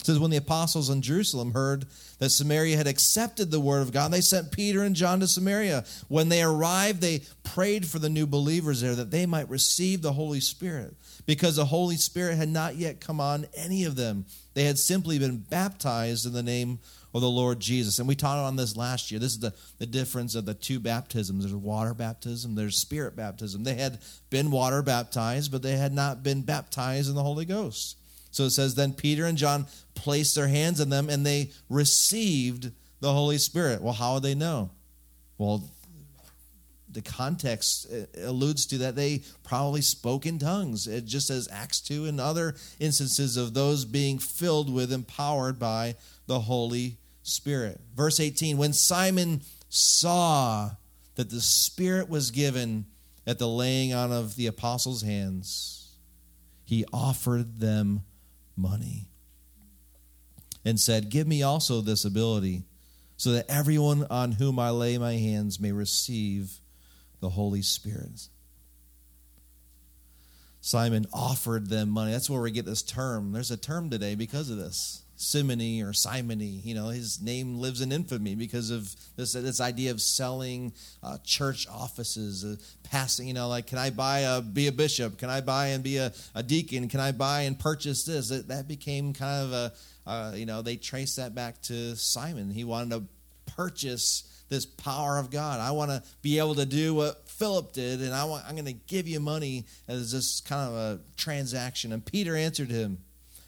It 0.00 0.06
says 0.06 0.18
when 0.18 0.30
the 0.30 0.38
apostles 0.38 0.88
in 0.88 1.02
Jerusalem 1.02 1.52
heard 1.52 1.84
that 2.18 2.30
Samaria 2.30 2.76
had 2.76 2.86
accepted 2.86 3.50
the 3.50 3.60
word 3.60 3.82
of 3.82 3.92
God, 3.92 4.10
they 4.10 4.22
sent 4.22 4.50
Peter 4.50 4.82
and 4.82 4.96
John 4.96 5.20
to 5.20 5.26
Samaria. 5.26 5.84
When 6.08 6.30
they 6.30 6.42
arrived, 6.42 7.02
they 7.02 7.22
prayed 7.44 7.86
for 7.86 7.98
the 7.98 8.08
new 8.08 8.26
believers 8.26 8.80
there 8.80 8.94
that 8.94 9.10
they 9.10 9.26
might 9.26 9.50
receive 9.50 10.00
the 10.00 10.14
Holy 10.14 10.40
Spirit, 10.40 10.94
because 11.26 11.56
the 11.56 11.66
Holy 11.66 11.96
Spirit 11.96 12.36
had 12.36 12.48
not 12.48 12.76
yet 12.76 13.00
come 13.00 13.20
on 13.20 13.46
any 13.54 13.84
of 13.84 13.96
them. 13.96 14.24
They 14.54 14.64
had 14.64 14.78
simply 14.78 15.18
been 15.18 15.38
baptized 15.38 16.24
in 16.24 16.32
the 16.32 16.42
name 16.42 16.78
of 17.12 17.20
the 17.20 17.28
Lord 17.28 17.60
Jesus. 17.60 17.98
And 17.98 18.08
we 18.08 18.14
taught 18.14 18.38
on 18.38 18.56
this 18.56 18.76
last 18.76 19.10
year. 19.10 19.20
This 19.20 19.32
is 19.32 19.40
the, 19.40 19.52
the 19.78 19.86
difference 19.86 20.34
of 20.34 20.46
the 20.46 20.54
two 20.54 20.80
baptisms 20.80 21.44
there's 21.44 21.54
water 21.54 21.92
baptism, 21.92 22.54
there's 22.54 22.78
spirit 22.78 23.16
baptism. 23.16 23.64
They 23.64 23.74
had 23.74 23.98
been 24.30 24.50
water 24.50 24.82
baptized, 24.82 25.52
but 25.52 25.62
they 25.62 25.76
had 25.76 25.92
not 25.92 26.22
been 26.22 26.42
baptized 26.42 27.08
in 27.08 27.16
the 27.16 27.22
Holy 27.22 27.44
Ghost. 27.44 27.96
So 28.30 28.44
it 28.44 28.50
says, 28.50 28.74
Then 28.74 28.92
Peter 28.92 29.24
and 29.24 29.38
John 29.38 29.66
placed 29.94 30.34
their 30.34 30.48
hands 30.48 30.80
on 30.80 30.88
them 30.88 31.08
and 31.08 31.24
they 31.24 31.50
received 31.68 32.70
the 33.00 33.12
Holy 33.12 33.38
Spirit. 33.38 33.82
Well, 33.82 33.94
how 33.94 34.14
would 34.14 34.22
they 34.22 34.34
know? 34.34 34.70
Well, 35.38 35.64
the 36.92 37.02
context 37.02 37.86
uh, 37.92 38.28
alludes 38.28 38.66
to 38.66 38.78
that 38.78 38.96
they 38.96 39.22
probably 39.42 39.80
spoke 39.80 40.26
in 40.26 40.38
tongues. 40.38 40.86
It 40.86 41.04
just 41.04 41.28
says 41.28 41.48
Acts 41.50 41.80
2 41.80 42.06
and 42.06 42.20
other 42.20 42.54
instances 42.78 43.36
of 43.36 43.54
those 43.54 43.84
being 43.84 44.18
filled 44.18 44.72
with, 44.72 44.92
empowered 44.92 45.58
by 45.58 45.94
the 46.26 46.40
Holy 46.40 46.98
Spirit. 47.22 47.80
Verse 47.94 48.20
18 48.20 48.56
When 48.58 48.72
Simon 48.72 49.42
saw 49.68 50.70
that 51.14 51.30
the 51.30 51.40
Spirit 51.40 52.08
was 52.08 52.30
given 52.30 52.86
at 53.26 53.38
the 53.38 53.48
laying 53.48 53.92
on 53.92 54.12
of 54.12 54.36
the 54.36 54.46
apostles' 54.46 55.02
hands, 55.02 55.96
he 56.64 56.84
offered 56.92 57.60
them 57.60 58.02
money 58.56 59.08
and 60.64 60.78
said, 60.78 61.10
Give 61.10 61.26
me 61.26 61.42
also 61.42 61.80
this 61.80 62.04
ability, 62.04 62.64
so 63.16 63.32
that 63.32 63.46
everyone 63.48 64.06
on 64.10 64.32
whom 64.32 64.58
I 64.58 64.70
lay 64.70 64.98
my 64.98 65.14
hands 65.14 65.60
may 65.60 65.72
receive 65.72 66.58
the 67.20 67.30
Holy 67.30 67.62
Spirit. 67.62 68.28
Simon 70.60 71.06
offered 71.12 71.68
them 71.68 71.88
money. 71.88 72.12
That's 72.12 72.28
where 72.28 72.40
we 72.40 72.50
get 72.50 72.66
this 72.66 72.82
term. 72.82 73.32
There's 73.32 73.50
a 73.50 73.56
term 73.56 73.88
today 73.88 74.14
because 74.14 74.50
of 74.50 74.58
this. 74.58 75.02
Simony 75.20 75.82
or 75.82 75.92
Simony. 75.92 76.46
You 76.64 76.74
know, 76.74 76.88
his 76.88 77.20
name 77.20 77.58
lives 77.58 77.82
in 77.82 77.92
infamy 77.92 78.34
because 78.34 78.70
of 78.70 78.94
this 79.16 79.34
this 79.34 79.60
idea 79.60 79.90
of 79.90 80.00
selling 80.00 80.72
uh, 81.02 81.18
church 81.24 81.66
offices, 81.68 82.44
uh, 82.44 82.56
passing. 82.84 83.28
You 83.28 83.34
know, 83.34 83.48
like 83.48 83.66
can 83.66 83.76
I 83.76 83.90
buy 83.90 84.20
a 84.20 84.40
be 84.40 84.66
a 84.66 84.72
bishop? 84.72 85.18
Can 85.18 85.28
I 85.28 85.42
buy 85.42 85.68
and 85.68 85.84
be 85.84 85.98
a, 85.98 86.12
a 86.34 86.42
deacon? 86.42 86.88
Can 86.88 87.00
I 87.00 87.12
buy 87.12 87.42
and 87.42 87.58
purchase 87.58 88.04
this? 88.04 88.30
That, 88.30 88.48
that 88.48 88.66
became 88.66 89.12
kind 89.12 89.44
of 89.44 89.52
a 89.52 89.72
uh, 90.06 90.32
you 90.34 90.46
know 90.46 90.62
they 90.62 90.76
traced 90.76 91.16
that 91.16 91.34
back 91.34 91.60
to 91.62 91.94
Simon. 91.96 92.50
He 92.50 92.64
wanted 92.64 92.90
to 92.90 93.04
purchase 93.54 94.24
this 94.48 94.64
power 94.64 95.18
of 95.18 95.30
God. 95.30 95.60
I 95.60 95.70
want 95.72 95.90
to 95.90 96.02
be 96.22 96.38
able 96.38 96.54
to 96.54 96.66
do 96.66 96.94
what 96.94 97.28
Philip 97.28 97.72
did, 97.72 98.00
and 98.00 98.14
I 98.14 98.24
want, 98.24 98.44
I'm 98.46 98.54
going 98.54 98.64
to 98.64 98.72
give 98.72 99.06
you 99.06 99.20
money 99.20 99.66
as 99.86 100.12
this 100.12 100.40
kind 100.40 100.68
of 100.68 100.74
a 100.74 101.00
transaction. 101.16 101.92
And 101.92 102.04
Peter 102.04 102.34
answered 102.34 102.70
him, 102.70 102.98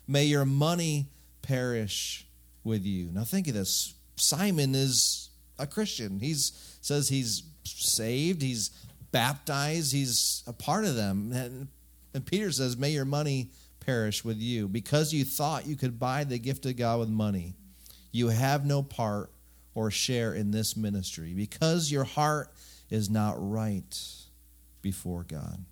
May 0.07 0.25
your 0.25 0.45
money 0.45 1.09
perish 1.53 2.27
with 2.65 2.85
you. 2.85 3.11
Now 3.13 3.25
think 3.25 3.47
of 3.49 3.55
this. 3.55 3.95
Simon 4.17 4.75
is 4.75 5.29
a 5.59 5.67
Christian. 5.67 6.19
He 6.19 6.35
says 6.35 7.09
he's 7.09 7.43
saved, 7.65 8.41
he's 8.41 8.71
baptized, 9.11 9.93
he's 9.93 10.43
a 10.47 10.53
part 10.53 10.85
of 10.85 10.97
them. 10.97 11.31
And, 11.33 11.69
and 12.15 12.25
Peter 12.25 12.51
says, 12.51 12.77
May 12.77 12.91
your 12.91 13.05
money 13.05 13.51
perish 13.81 14.25
with 14.25 14.39
you 14.39 14.67
because 14.67 15.13
you 15.13 15.25
thought 15.25 15.67
you 15.67 15.77
could 15.77 15.99
buy 15.99 16.25
the 16.25 16.39
gift 16.39 16.65
of 16.65 16.77
God 16.77 17.01
with 17.01 17.09
money. 17.11 17.55
You 18.13 18.29
have 18.29 18.65
no 18.65 18.83
part 18.83 19.31
or 19.75 19.91
share 19.91 20.35
in 20.35 20.53
this 20.53 20.77
ministry 20.77 21.35
because 21.35 21.91
your 21.91 22.05
heart 22.05 22.51
is 22.91 23.11
not 23.11 23.35
right 23.39 23.99
before 24.81 25.25
God. 25.25 25.65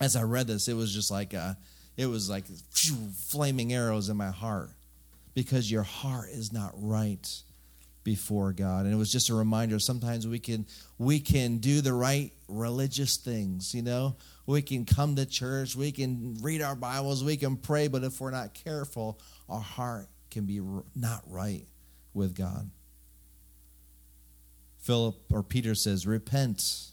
As 0.00 0.16
I 0.16 0.22
read 0.22 0.48
this, 0.48 0.68
it 0.68 0.74
was 0.74 0.92
just 0.92 1.10
like 1.10 1.32
a, 1.32 1.56
it 1.96 2.06
was 2.06 2.28
like 2.28 2.44
phew, 2.46 2.96
flaming 3.16 3.72
arrows 3.72 4.08
in 4.08 4.16
my 4.16 4.30
heart 4.30 4.70
because 5.34 5.70
your 5.70 5.82
heart 5.82 6.28
is 6.30 6.52
not 6.52 6.72
right 6.76 7.28
before 8.04 8.52
God. 8.52 8.84
And 8.84 8.94
it 8.94 8.96
was 8.96 9.10
just 9.10 9.30
a 9.30 9.34
reminder 9.34 9.78
sometimes 9.78 10.26
we 10.26 10.38
can 10.38 10.66
we 10.98 11.20
can 11.20 11.58
do 11.58 11.80
the 11.80 11.92
right 11.92 12.32
religious 12.48 13.16
things, 13.16 13.74
you 13.74 13.82
know? 13.82 14.16
We 14.46 14.60
can 14.60 14.84
come 14.84 15.16
to 15.16 15.24
church, 15.24 15.74
we 15.74 15.90
can 15.90 16.36
read 16.42 16.60
our 16.60 16.76
Bibles, 16.76 17.24
we 17.24 17.36
can 17.36 17.56
pray, 17.56 17.88
but 17.88 18.04
if 18.04 18.20
we're 18.20 18.30
not 18.30 18.52
careful, 18.52 19.18
our 19.48 19.60
heart 19.60 20.08
can 20.30 20.44
be 20.44 20.60
not 20.94 21.22
right 21.26 21.64
with 22.12 22.34
God. 22.34 22.70
Philip 24.78 25.16
or 25.32 25.42
Peter 25.42 25.74
says, 25.74 26.06
Repent 26.06 26.92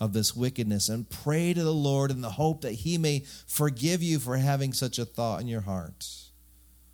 of 0.00 0.14
this 0.14 0.34
wickedness 0.34 0.88
and 0.88 1.08
pray 1.10 1.52
to 1.52 1.62
the 1.62 1.74
Lord 1.74 2.10
in 2.10 2.22
the 2.22 2.30
hope 2.30 2.62
that 2.62 2.72
he 2.72 2.96
may 2.96 3.24
forgive 3.46 4.02
you 4.02 4.18
for 4.18 4.38
having 4.38 4.72
such 4.72 4.98
a 4.98 5.04
thought 5.04 5.40
in 5.40 5.46
your 5.46 5.60
heart. 5.60 6.06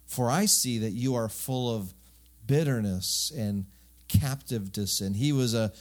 For 0.06 0.30
I 0.30 0.46
see 0.46 0.78
that 0.78 0.90
you 0.90 1.14
are 1.14 1.28
full 1.28 1.74
of 1.74 1.94
bitterness 2.46 3.32
and 3.36 3.66
captive 4.08 4.72
to 4.72 4.86
sin. 4.86 5.14
He 5.14 5.32
was 5.32 5.54
a 5.54 5.72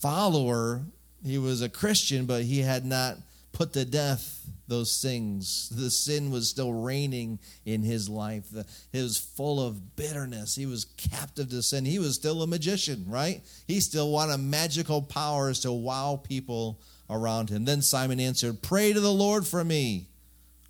follower, 0.00 0.82
he 1.24 1.38
was 1.38 1.62
a 1.62 1.68
Christian, 1.68 2.26
but 2.26 2.42
he 2.42 2.60
had 2.60 2.84
not 2.84 3.16
put 3.52 3.72
to 3.74 3.84
death 3.84 4.40
those 4.68 5.02
things. 5.02 5.68
The 5.70 5.90
sin 5.90 6.30
was 6.30 6.48
still 6.48 6.72
reigning 6.72 7.38
in 7.66 7.82
his 7.82 8.08
life. 8.08 8.46
He 8.92 9.02
was 9.02 9.18
full 9.18 9.64
of 9.64 9.96
bitterness. 9.96 10.54
He 10.54 10.66
was 10.66 10.86
captive 10.96 11.50
to 11.50 11.62
sin. 11.62 11.84
He 11.84 11.98
was 11.98 12.14
still 12.14 12.42
a 12.42 12.46
magician, 12.46 13.04
right? 13.08 13.42
He 13.66 13.80
still 13.80 14.10
wanted 14.10 14.38
magical 14.38 15.02
powers 15.02 15.60
to 15.60 15.72
wow 15.72 16.20
people 16.22 16.80
around 17.10 17.50
him. 17.50 17.64
Then 17.64 17.82
Simon 17.82 18.20
answered, 18.20 18.62
Pray 18.62 18.92
to 18.92 19.00
the 19.00 19.12
Lord 19.12 19.46
for 19.46 19.64
me. 19.64 20.06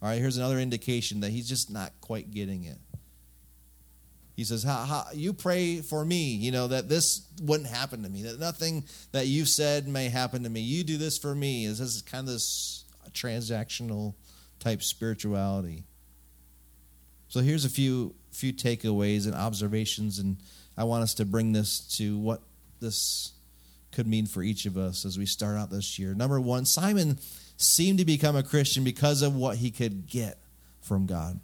All 0.02 0.08
right, 0.08 0.18
here's 0.18 0.38
another 0.38 0.58
indication 0.58 1.20
that 1.20 1.30
he's 1.30 1.48
just 1.48 1.70
not 1.70 1.92
quite 2.00 2.30
getting 2.30 2.64
it. 2.64 2.78
He 4.40 4.44
says, 4.44 4.62
how, 4.62 4.86
how, 4.86 5.04
You 5.12 5.34
pray 5.34 5.82
for 5.82 6.02
me, 6.02 6.32
you 6.32 6.50
know, 6.50 6.68
that 6.68 6.88
this 6.88 7.28
wouldn't 7.42 7.68
happen 7.68 8.02
to 8.04 8.08
me, 8.08 8.22
that 8.22 8.40
nothing 8.40 8.84
that 9.12 9.26
you've 9.26 9.50
said 9.50 9.86
may 9.86 10.08
happen 10.08 10.44
to 10.44 10.48
me. 10.48 10.60
You 10.60 10.82
do 10.82 10.96
this 10.96 11.18
for 11.18 11.34
me. 11.34 11.66
This 11.66 11.78
is 11.78 12.00
kind 12.00 12.26
of 12.26 12.32
this 12.32 12.86
transactional 13.10 14.14
type 14.58 14.82
spirituality. 14.82 15.84
So 17.28 17.40
here's 17.40 17.66
a 17.66 17.68
few 17.68 18.14
few 18.32 18.54
takeaways 18.54 19.26
and 19.26 19.34
observations, 19.34 20.18
and 20.18 20.38
I 20.74 20.84
want 20.84 21.02
us 21.02 21.12
to 21.16 21.26
bring 21.26 21.52
this 21.52 21.80
to 21.98 22.16
what 22.16 22.40
this 22.80 23.32
could 23.92 24.06
mean 24.06 24.24
for 24.24 24.42
each 24.42 24.64
of 24.64 24.78
us 24.78 25.04
as 25.04 25.18
we 25.18 25.26
start 25.26 25.58
out 25.58 25.70
this 25.70 25.98
year. 25.98 26.14
Number 26.14 26.40
one, 26.40 26.64
Simon 26.64 27.18
seemed 27.58 27.98
to 27.98 28.06
become 28.06 28.36
a 28.36 28.42
Christian 28.42 28.84
because 28.84 29.20
of 29.20 29.36
what 29.36 29.58
he 29.58 29.70
could 29.70 30.06
get 30.06 30.38
from 30.80 31.04
God. 31.04 31.40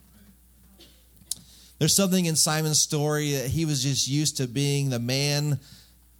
There's 1.78 1.94
something 1.94 2.24
in 2.24 2.36
Simon's 2.36 2.80
story 2.80 3.32
that 3.32 3.48
he 3.48 3.64
was 3.66 3.82
just 3.82 4.08
used 4.08 4.38
to 4.38 4.48
being 4.48 4.88
the 4.88 4.98
man 4.98 5.60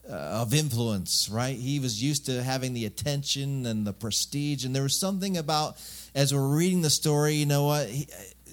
uh, 0.09 0.13
of 0.13 0.53
influence, 0.53 1.29
right? 1.31 1.57
He 1.57 1.81
was 1.81 2.03
used 2.03 2.27
to 2.27 2.43
having 2.43 2.75
the 2.75 2.85
attention 2.85 3.65
and 3.65 3.87
the 3.87 3.93
prestige. 3.93 4.65
And 4.65 4.77
there 4.77 4.83
was 4.83 5.01
something 5.01 5.37
about, 5.37 5.83
as 6.15 6.35
we're 6.35 6.47
reading 6.47 6.83
the 6.83 6.91
story, 6.91 7.35
you 7.35 7.47
know 7.47 7.65
what? 7.65 7.89
He, 7.89 8.07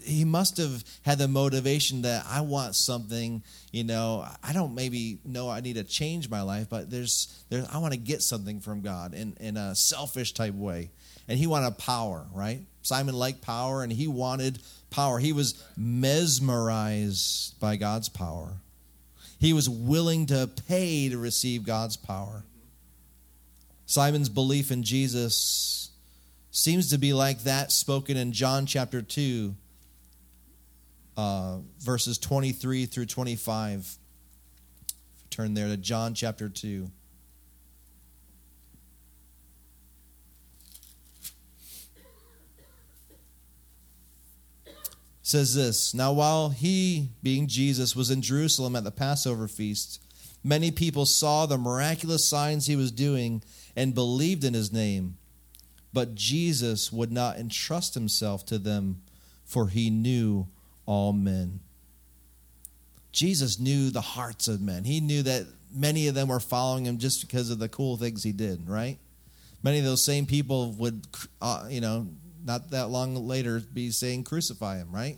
he 0.04 0.26
must 0.26 0.58
have 0.58 0.84
had 1.04 1.18
the 1.18 1.28
motivation 1.28 2.02
that 2.04 2.26
I 2.28 2.42
want 2.42 2.76
something, 2.76 3.44
you 3.72 3.84
know, 3.84 4.26
I 4.42 4.54
don't 4.54 4.74
maybe 4.76 5.20
know 5.26 5.50
I 5.50 5.62
need 5.62 5.76
to 5.76 5.84
change 5.84 6.30
my 6.30 6.42
life, 6.42 6.68
but 6.70 6.90
there's, 6.90 7.44
there's 7.50 7.68
I 7.68 7.78
want 7.78 7.94
to 7.94 8.00
get 8.00 8.22
something 8.22 8.60
from 8.60 8.82
God 8.82 9.14
in, 9.14 9.36
in 9.40 9.58
a 9.58 9.76
selfish 9.76 10.34
type 10.34 10.54
way. 10.54 10.92
And 11.28 11.38
he 11.38 11.48
wanted 11.48 11.78
power, 11.78 12.26
right? 12.34 12.62
Simon 12.82 13.16
liked 13.16 13.42
power 13.42 13.82
and 13.84 13.92
he 13.92 14.08
wanted 14.08 14.60
power. 14.94 15.20
He 15.20 15.34
was 15.34 15.62
mesmerized 15.76 17.60
by 17.60 17.76
God's 17.76 18.08
power. 18.08 18.54
He 19.40 19.52
was 19.52 19.68
willing 19.68 20.28
to 20.28 20.50
pay 20.68 21.10
to 21.10 21.18
receive 21.18 21.66
God's 21.66 21.98
power. 21.98 22.46
Simon's 23.86 24.30
belief 24.30 24.72
in 24.72 24.84
Jesus 24.84 25.92
seems 26.52 26.92
to 26.92 26.98
be 26.98 27.14
like 27.14 27.44
that 27.44 27.72
spoken 27.72 28.16
in 28.16 28.32
John 28.32 28.66
chapter 28.66 29.02
2, 29.02 29.56
uh, 31.18 31.58
verses 31.80 32.18
23 32.20 32.86
through 32.86 33.08
25. 33.08 33.98
Turn 35.30 35.56
there 35.56 35.68
to 35.68 35.78
John 35.78 36.14
chapter 36.14 36.48
2. 36.48 36.90
Says 45.34 45.56
this 45.56 45.96
Now, 45.96 46.14
while 46.14 46.50
he, 46.50 47.10
being 47.24 47.48
Jesus, 47.48 47.96
was 47.96 48.12
in 48.12 48.22
Jerusalem 48.22 48.76
at 48.76 48.84
the 48.84 48.92
Passover 48.92 49.48
feast, 49.48 50.00
many 50.44 50.70
people 50.70 51.08
saw 51.08 51.48
the 51.48 51.58
miraculous 51.58 52.24
signs 52.24 52.68
he 52.68 52.76
was 52.76 52.92
doing 52.92 53.42
and 53.76 53.96
believed 53.96 54.44
in 54.44 54.54
his 54.54 54.72
name. 54.72 55.18
But 55.92 56.14
Jesus 56.14 56.92
would 56.92 57.12
not 57.12 57.38
entrust 57.38 57.96
himself 57.96 58.46
to 58.46 58.60
them, 58.60 59.02
for 59.44 59.70
he 59.70 59.90
knew 59.90 60.48
all 60.86 61.14
men. 61.14 61.62
Jesus 63.12 63.60
knew 63.60 63.90
the 63.90 64.02
hearts 64.02 64.48
of 64.48 64.62
men. 64.62 64.84
He 64.84 65.02
knew 65.02 65.24
that 65.24 65.48
many 65.74 66.08
of 66.08 66.14
them 66.14 66.28
were 66.28 66.40
following 66.40 66.86
him 66.86 67.00
just 67.00 67.26
because 67.26 67.50
of 67.50 67.58
the 67.58 67.70
cool 67.70 67.98
things 67.98 68.22
he 68.22 68.34
did, 68.34 68.70
right? 68.70 69.00
Many 69.64 69.80
of 69.80 69.86
those 69.86 70.04
same 70.04 70.28
people 70.28 70.74
would, 70.74 71.08
uh, 71.42 71.66
you 71.70 71.82
know, 71.82 72.08
not 72.44 72.72
that 72.72 72.90
long 72.90 73.16
later 73.16 73.60
be 73.60 73.92
saying, 73.92 74.24
Crucify 74.24 74.78
him, 74.78 74.92
right? 74.92 75.18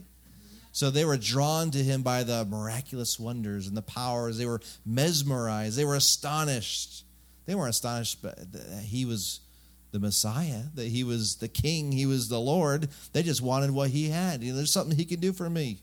So 0.72 0.90
they 0.90 1.06
were 1.06 1.16
drawn 1.16 1.70
to 1.70 1.78
him 1.78 2.02
by 2.02 2.22
the 2.22 2.44
miraculous 2.44 3.18
wonders 3.18 3.66
and 3.66 3.74
the 3.74 3.80
powers. 3.80 4.36
They 4.36 4.44
were 4.44 4.60
mesmerized. 4.84 5.78
They 5.78 5.86
were 5.86 5.94
astonished. 5.94 7.04
They 7.46 7.54
weren't 7.54 7.70
astonished 7.70 8.20
that 8.20 8.82
he 8.82 9.06
was 9.06 9.40
the 9.92 9.98
Messiah, 9.98 10.64
that 10.74 10.88
he 10.88 11.04
was 11.04 11.36
the 11.36 11.48
King, 11.48 11.92
he 11.92 12.04
was 12.04 12.28
the 12.28 12.38
Lord. 12.38 12.90
They 13.14 13.22
just 13.22 13.40
wanted 13.40 13.70
what 13.70 13.88
he 13.88 14.10
had. 14.10 14.42
You 14.42 14.50
know, 14.50 14.56
there's 14.58 14.70
something 14.70 14.94
he 14.94 15.06
can 15.06 15.20
do 15.20 15.32
for 15.32 15.48
me. 15.48 15.78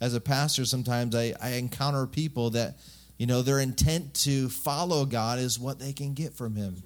As 0.00 0.14
a 0.14 0.20
pastor, 0.22 0.64
sometimes 0.64 1.14
I, 1.14 1.34
I 1.38 1.50
encounter 1.50 2.06
people 2.06 2.50
that, 2.50 2.78
you 3.18 3.26
know, 3.26 3.42
their 3.42 3.60
intent 3.60 4.14
to 4.22 4.48
follow 4.48 5.04
God 5.04 5.38
is 5.38 5.58
what 5.58 5.78
they 5.78 5.92
can 5.92 6.14
get 6.14 6.32
from 6.32 6.56
him. 6.56 6.82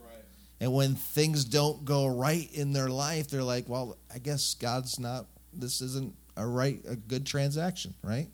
And 0.61 0.73
when 0.73 0.97
things 0.97 1.45
don't 1.45 1.85
go 1.85 2.07
right 2.07 2.49
in 2.53 2.73
their 2.73 2.89
life, 2.89 3.29
they're 3.29 3.43
like, 3.43 3.69
well, 3.69 3.97
I 4.13 4.19
guess 4.19 4.55
God's 4.55 4.99
not, 4.99 5.27
this 5.53 5.81
isn't 5.81 6.15
a 6.37 6.47
right, 6.47 6.81
a 6.89 6.97
good 6.97 7.27
transaction, 7.27 7.95
right? 8.03 8.29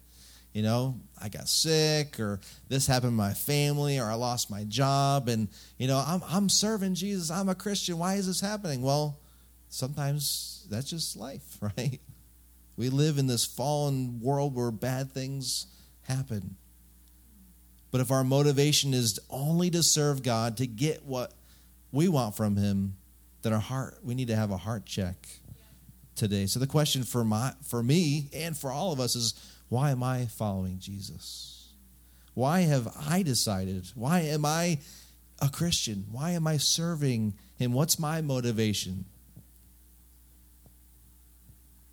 You 0.54 0.62
know, 0.62 1.00
I 1.20 1.28
got 1.28 1.48
sick, 1.48 2.20
or 2.20 2.40
this 2.68 2.86
happened 2.86 3.12
to 3.12 3.16
my 3.16 3.34
family, 3.34 3.98
or 3.98 4.04
I 4.04 4.14
lost 4.14 4.50
my 4.50 4.64
job, 4.64 5.28
and, 5.28 5.48
you 5.78 5.88
know, 5.88 6.02
I'm, 6.06 6.22
I'm 6.26 6.48
serving 6.48 6.94
Jesus. 6.94 7.30
I'm 7.30 7.48
a 7.48 7.54
Christian. 7.54 7.98
Why 7.98 8.14
is 8.14 8.26
this 8.26 8.40
happening? 8.40 8.80
Well, 8.80 9.18
sometimes 9.68 10.66
that's 10.70 10.88
just 10.88 11.16
life, 11.16 11.58
right? 11.60 12.00
We 12.76 12.88
live 12.88 13.18
in 13.18 13.26
this 13.26 13.44
fallen 13.44 14.20
world 14.20 14.54
where 14.54 14.70
bad 14.70 15.12
things 15.12 15.66
happen. 16.02 16.56
But 17.90 18.00
if 18.00 18.10
our 18.10 18.24
motivation 18.24 18.94
is 18.94 19.20
only 19.30 19.70
to 19.70 19.82
serve 19.82 20.22
God, 20.22 20.56
to 20.56 20.66
get 20.66 21.04
what 21.04 21.32
we 21.94 22.08
want 22.08 22.36
from 22.36 22.56
him, 22.56 22.96
then 23.42 23.52
our 23.52 23.60
heart, 23.60 23.98
we 24.02 24.14
need 24.14 24.28
to 24.28 24.36
have 24.36 24.50
a 24.50 24.56
heart 24.56 24.84
check. 24.84 25.16
today. 26.14 26.46
So 26.46 26.60
the 26.60 26.66
question 26.66 27.02
for 27.02 27.24
my 27.24 27.52
for 27.64 27.82
me 27.82 28.28
and 28.32 28.56
for 28.56 28.70
all 28.70 28.92
of 28.92 29.00
us 29.00 29.16
is 29.16 29.34
why 29.68 29.90
am 29.90 30.02
I 30.02 30.26
following 30.26 30.78
Jesus? 30.78 31.72
Why 32.34 32.60
have 32.60 32.88
I 33.08 33.22
decided? 33.22 33.90
Why 33.94 34.20
am 34.20 34.44
I 34.44 34.78
a 35.40 35.48
Christian? 35.48 36.06
Why 36.10 36.30
am 36.30 36.46
I 36.46 36.56
serving 36.58 37.34
him? 37.56 37.72
What's 37.72 37.98
my 37.98 38.20
motivation? 38.20 39.04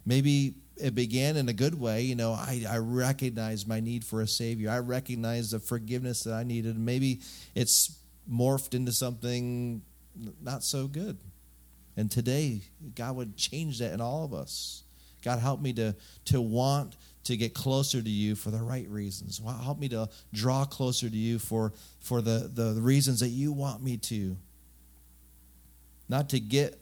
Maybe 0.06 0.56
it 0.78 0.96
began 0.96 1.38
in 1.38 1.48
a 1.48 1.54
good 1.54 1.80
way. 1.80 2.02
You 2.02 2.16
know, 2.16 2.34
I, 2.34 2.66
I 2.68 2.78
recognize 2.78 3.68
my 3.68 3.80
need 3.80 4.04
for 4.04 4.22
a 4.22 4.28
Savior. 4.28 4.72
I 4.72 4.80
recognize 4.80 5.52
the 5.52 5.60
forgiveness 5.60 6.24
that 6.24 6.34
I 6.34 6.44
needed. 6.44 6.78
Maybe 6.78 7.22
it's 7.54 8.00
morphed 8.32 8.74
into 8.74 8.92
something 8.92 9.84
not 10.42 10.64
so 10.64 10.88
good. 10.88 11.18
And 11.98 12.10
today, 12.10 12.62
God 12.96 13.16
would 13.16 13.38
change 13.38 13.80
that 13.80 13.94
in 13.94 14.02
all 14.02 14.24
of 14.24 14.34
us. 14.34 14.84
God, 15.24 15.40
help 15.40 15.62
me 15.62 15.74
to, 15.74 15.96
to 16.26 16.42
want 16.42 16.96
to 17.26 17.38
get 17.38 17.54
closer 17.54 18.02
to 18.02 18.10
you 18.10 18.36
for 18.36 18.50
the 18.50 18.62
right 18.62 18.88
reasons. 18.90 19.40
Help 19.40 19.80
me 19.80 19.90
to 19.90 20.10
draw 20.34 20.66
closer 20.66 21.10
to 21.10 21.16
you 21.16 21.38
for, 21.38 21.74
for 22.00 22.22
the, 22.22 22.50
the 22.52 22.82
reasons 22.82 23.20
that 23.20 23.30
you 23.30 23.52
want 23.52 23.84
me 23.84 23.98
to. 23.98 24.38
Not 26.10 26.30
to 26.30 26.40
get 26.40 26.80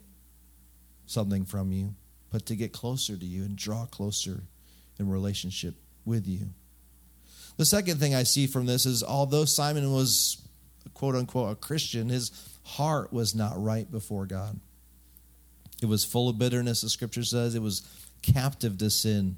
something 1.06 1.46
from 1.46 1.72
you, 1.72 1.96
but 2.32 2.46
to 2.46 2.56
get 2.56 2.72
closer 2.72 3.18
to 3.18 3.26
you 3.26 3.44
and 3.44 3.56
draw 3.56 3.86
closer 3.86 4.44
in 4.98 5.10
relationship 5.10 5.76
with 6.06 6.28
you. 6.28 6.48
The 7.58 7.66
second 7.66 7.98
thing 8.00 8.16
I 8.16 8.24
see 8.24 8.48
from 8.48 8.66
this 8.66 8.86
is 8.86 9.04
although 9.04 9.46
Simon 9.46 9.92
was, 9.92 10.42
quote 10.94 11.16
unquote, 11.16 11.52
a 11.52 11.56
Christian, 11.56 12.08
his 12.08 12.30
heart 12.70 13.12
was 13.12 13.34
not 13.34 13.62
right 13.62 13.90
before 13.90 14.26
God. 14.26 14.60
It 15.82 15.88
was 15.88 16.06
full 16.06 16.30
of 16.30 16.38
bitterness, 16.38 16.82
the 16.82 16.90
scripture 16.90 17.24
says. 17.24 17.56
It 17.56 17.62
was 17.62 17.88
captive 18.22 18.78
to 18.78 18.90
sin. 18.90 19.38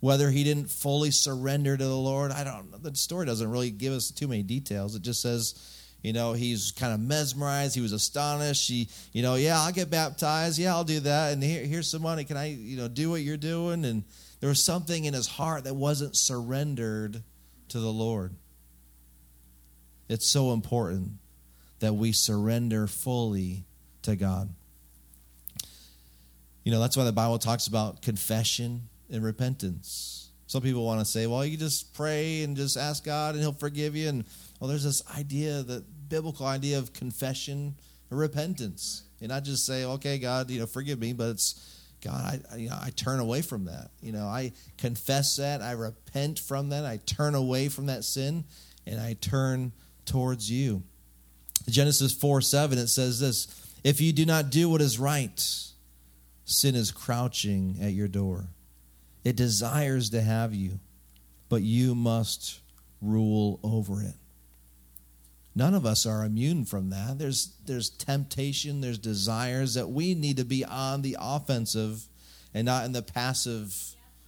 Whether 0.00 0.30
he 0.30 0.44
didn't 0.44 0.70
fully 0.70 1.10
surrender 1.10 1.76
to 1.76 1.84
the 1.84 1.96
Lord, 1.96 2.32
I 2.32 2.44
don't 2.44 2.70
know. 2.70 2.78
The 2.78 2.94
story 2.94 3.24
doesn't 3.24 3.50
really 3.50 3.70
give 3.70 3.92
us 3.92 4.10
too 4.10 4.28
many 4.28 4.42
details. 4.42 4.94
It 4.94 5.02
just 5.02 5.22
says, 5.22 5.54
you 6.02 6.12
know, 6.12 6.34
he's 6.34 6.70
kind 6.72 6.92
of 6.92 7.00
mesmerized. 7.00 7.74
He 7.74 7.80
was 7.80 7.92
astonished. 7.92 8.68
He, 8.68 8.88
you 9.12 9.22
know, 9.22 9.36
yeah, 9.36 9.58
I'll 9.58 9.72
get 9.72 9.90
baptized. 9.90 10.58
Yeah, 10.58 10.74
I'll 10.74 10.84
do 10.84 11.00
that. 11.00 11.32
And 11.32 11.42
here, 11.42 11.64
here's 11.64 11.90
some 11.90 12.02
money. 12.02 12.24
Can 12.24 12.36
I, 12.36 12.50
you 12.50 12.76
know, 12.76 12.88
do 12.88 13.10
what 13.10 13.22
you're 13.22 13.38
doing? 13.38 13.84
And 13.86 14.04
there 14.40 14.50
was 14.50 14.62
something 14.62 15.06
in 15.06 15.14
his 15.14 15.26
heart 15.26 15.64
that 15.64 15.74
wasn't 15.74 16.14
surrendered 16.14 17.22
to 17.68 17.80
the 17.80 17.90
Lord. 17.90 18.34
It's 20.08 20.28
so 20.28 20.52
important 20.52 21.12
that 21.80 21.94
we 21.94 22.12
surrender 22.12 22.86
fully 22.86 23.64
to 24.02 24.16
God. 24.16 24.48
You 26.64 26.72
know, 26.72 26.80
that's 26.80 26.96
why 26.96 27.04
the 27.04 27.12
Bible 27.12 27.38
talks 27.38 27.66
about 27.66 28.02
confession 28.02 28.88
and 29.10 29.22
repentance. 29.22 30.30
Some 30.48 30.62
people 30.62 30.84
want 30.84 31.00
to 31.00 31.04
say, 31.04 31.26
well, 31.26 31.44
you 31.44 31.56
just 31.56 31.94
pray 31.94 32.42
and 32.42 32.56
just 32.56 32.76
ask 32.76 33.04
God 33.04 33.34
and 33.34 33.42
He'll 33.42 33.52
forgive 33.52 33.94
you. 33.96 34.08
And 34.08 34.24
well, 34.60 34.68
there's 34.68 34.84
this 34.84 35.02
idea, 35.16 35.62
the 35.62 35.84
biblical 36.08 36.46
idea 36.46 36.78
of 36.78 36.92
confession 36.92 37.76
and 38.10 38.18
repentance. 38.18 39.02
And 39.20 39.28
not 39.28 39.44
just 39.44 39.66
say, 39.66 39.84
okay, 39.84 40.18
God, 40.18 40.50
you 40.50 40.60
know, 40.60 40.66
forgive 40.66 40.98
me, 40.98 41.12
but 41.12 41.30
it's, 41.30 41.84
God, 42.02 42.42
I, 42.52 42.56
you 42.56 42.68
know, 42.68 42.78
I 42.80 42.90
turn 42.90 43.18
away 43.18 43.42
from 43.42 43.64
that. 43.64 43.90
You 44.00 44.12
know, 44.12 44.26
I 44.26 44.52
confess 44.78 45.36
that, 45.36 45.62
I 45.62 45.72
repent 45.72 46.38
from 46.38 46.68
that, 46.68 46.84
I 46.84 46.98
turn 46.98 47.34
away 47.34 47.68
from 47.68 47.86
that 47.86 48.04
sin, 48.04 48.44
and 48.86 49.00
I 49.00 49.14
turn 49.14 49.72
towards 50.04 50.50
you. 50.50 50.82
Genesis 51.68 52.12
4 52.12 52.40
7, 52.40 52.78
it 52.78 52.88
says 52.88 53.20
this 53.20 53.46
If 53.82 54.00
you 54.00 54.12
do 54.12 54.26
not 54.26 54.50
do 54.50 54.68
what 54.68 54.80
is 54.80 54.98
right, 54.98 55.40
Sin 56.46 56.76
is 56.76 56.92
crouching 56.92 57.76
at 57.82 57.92
your 57.92 58.06
door. 58.06 58.46
It 59.24 59.34
desires 59.34 60.10
to 60.10 60.22
have 60.22 60.54
you, 60.54 60.78
but 61.48 61.62
you 61.62 61.96
must 61.96 62.60
rule 63.02 63.58
over 63.64 64.00
it. 64.00 64.14
None 65.56 65.74
of 65.74 65.84
us 65.84 66.06
are 66.06 66.24
immune 66.24 66.64
from 66.64 66.90
that. 66.90 67.18
There's, 67.18 67.52
there's 67.66 67.90
temptation, 67.90 68.80
there's 68.80 68.98
desires 68.98 69.74
that 69.74 69.88
we 69.88 70.14
need 70.14 70.36
to 70.36 70.44
be 70.44 70.64
on 70.64 71.02
the 71.02 71.16
offensive 71.18 72.06
and 72.54 72.64
not 72.64 72.84
in 72.84 72.92
the 72.92 73.02
passive, 73.02 73.74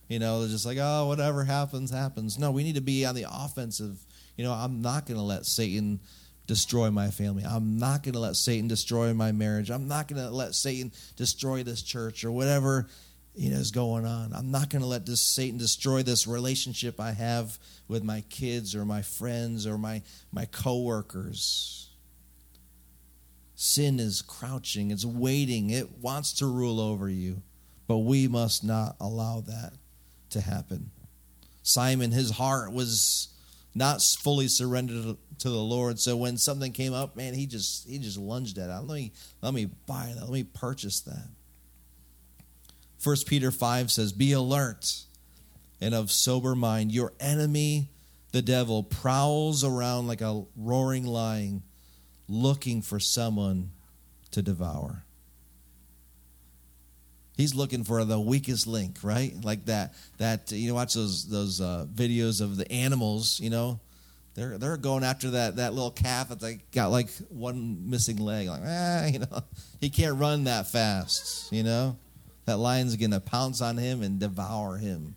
you 0.08 0.18
know, 0.18 0.44
just 0.48 0.66
like, 0.66 0.78
oh, 0.80 1.06
whatever 1.06 1.44
happens, 1.44 1.92
happens. 1.92 2.36
No, 2.36 2.50
we 2.50 2.64
need 2.64 2.74
to 2.74 2.80
be 2.80 3.06
on 3.06 3.14
the 3.14 3.26
offensive. 3.30 4.04
You 4.36 4.42
know, 4.42 4.52
I'm 4.52 4.82
not 4.82 5.06
going 5.06 5.18
to 5.18 5.24
let 5.24 5.46
Satan 5.46 6.00
destroy 6.48 6.90
my 6.90 7.10
family. 7.10 7.44
I'm 7.44 7.78
not 7.78 8.02
going 8.02 8.14
to 8.14 8.18
let 8.18 8.34
Satan 8.34 8.66
destroy 8.66 9.14
my 9.14 9.30
marriage. 9.30 9.70
I'm 9.70 9.86
not 9.86 10.08
going 10.08 10.20
to 10.20 10.30
let 10.30 10.54
Satan 10.54 10.90
destroy 11.14 11.62
this 11.62 11.82
church 11.82 12.24
or 12.24 12.32
whatever 12.32 12.88
you 13.36 13.50
know 13.50 13.58
is 13.58 13.70
going 13.70 14.04
on. 14.04 14.32
I'm 14.34 14.50
not 14.50 14.70
going 14.70 14.82
to 14.82 14.88
let 14.88 15.06
this 15.06 15.20
Satan 15.20 15.58
destroy 15.58 16.02
this 16.02 16.26
relationship 16.26 16.98
I 16.98 17.12
have 17.12 17.56
with 17.86 18.02
my 18.02 18.22
kids 18.22 18.74
or 18.74 18.84
my 18.84 19.02
friends 19.02 19.66
or 19.66 19.78
my 19.78 20.02
my 20.32 20.46
coworkers. 20.46 21.90
Sin 23.54 24.00
is 24.00 24.22
crouching, 24.22 24.90
it's 24.90 25.04
waiting, 25.04 25.70
it 25.70 25.98
wants 25.98 26.32
to 26.34 26.46
rule 26.46 26.80
over 26.80 27.08
you, 27.08 27.42
but 27.86 27.98
we 27.98 28.28
must 28.28 28.64
not 28.64 28.96
allow 29.00 29.40
that 29.40 29.72
to 30.30 30.40
happen. 30.40 30.90
Simon, 31.62 32.12
his 32.12 32.30
heart 32.30 32.72
was 32.72 33.28
not 33.78 34.02
fully 34.02 34.48
surrendered 34.48 35.16
to 35.38 35.48
the 35.48 35.56
Lord. 35.56 35.98
So 35.98 36.16
when 36.16 36.36
something 36.36 36.72
came 36.72 36.92
up, 36.92 37.16
man, 37.16 37.32
he 37.32 37.46
just 37.46 37.88
he 37.88 37.98
just 37.98 38.18
lunged 38.18 38.58
at 38.58 38.68
it. 38.68 38.72
Let 38.72 38.88
me 38.88 39.12
let 39.40 39.54
me 39.54 39.66
buy 39.86 40.12
that. 40.14 40.22
Let 40.22 40.32
me 40.32 40.44
purchase 40.44 41.00
that. 41.00 41.28
First 42.98 43.26
Peter 43.26 43.50
five 43.50 43.90
says, 43.90 44.12
"Be 44.12 44.32
alert 44.32 45.04
and 45.80 45.94
of 45.94 46.10
sober 46.10 46.54
mind. 46.54 46.92
Your 46.92 47.12
enemy, 47.20 47.90
the 48.32 48.42
devil, 48.42 48.82
prowls 48.82 49.62
around 49.62 50.08
like 50.08 50.20
a 50.20 50.44
roaring 50.56 51.06
lion, 51.06 51.62
looking 52.28 52.82
for 52.82 52.98
someone 52.98 53.70
to 54.32 54.42
devour." 54.42 55.04
He's 57.38 57.54
looking 57.54 57.84
for 57.84 58.04
the 58.04 58.18
weakest 58.18 58.66
link, 58.66 58.98
right? 59.04 59.32
Like 59.44 59.66
that. 59.66 59.94
That 60.18 60.50
you 60.50 60.68
know, 60.68 60.74
watch 60.74 60.94
those 60.94 61.28
those 61.28 61.60
uh, 61.60 61.86
videos 61.94 62.40
of 62.40 62.56
the 62.56 62.70
animals. 62.70 63.38
You 63.38 63.50
know, 63.50 63.78
they're 64.34 64.58
they're 64.58 64.76
going 64.76 65.04
after 65.04 65.30
that 65.30 65.54
that 65.54 65.72
little 65.72 65.92
calf 65.92 66.30
that 66.30 66.40
they 66.40 66.58
got 66.72 66.90
like 66.90 67.08
one 67.28 67.88
missing 67.88 68.16
leg. 68.16 68.48
Like, 68.48 68.62
ah, 68.64 69.06
you 69.06 69.20
know, 69.20 69.44
he 69.80 69.88
can't 69.88 70.18
run 70.18 70.44
that 70.44 70.66
fast. 70.66 71.52
You 71.52 71.62
know, 71.62 71.96
that 72.46 72.56
lion's 72.56 72.96
going 72.96 73.12
to 73.12 73.20
pounce 73.20 73.62
on 73.62 73.76
him 73.76 74.02
and 74.02 74.18
devour 74.18 74.76
him. 74.76 75.14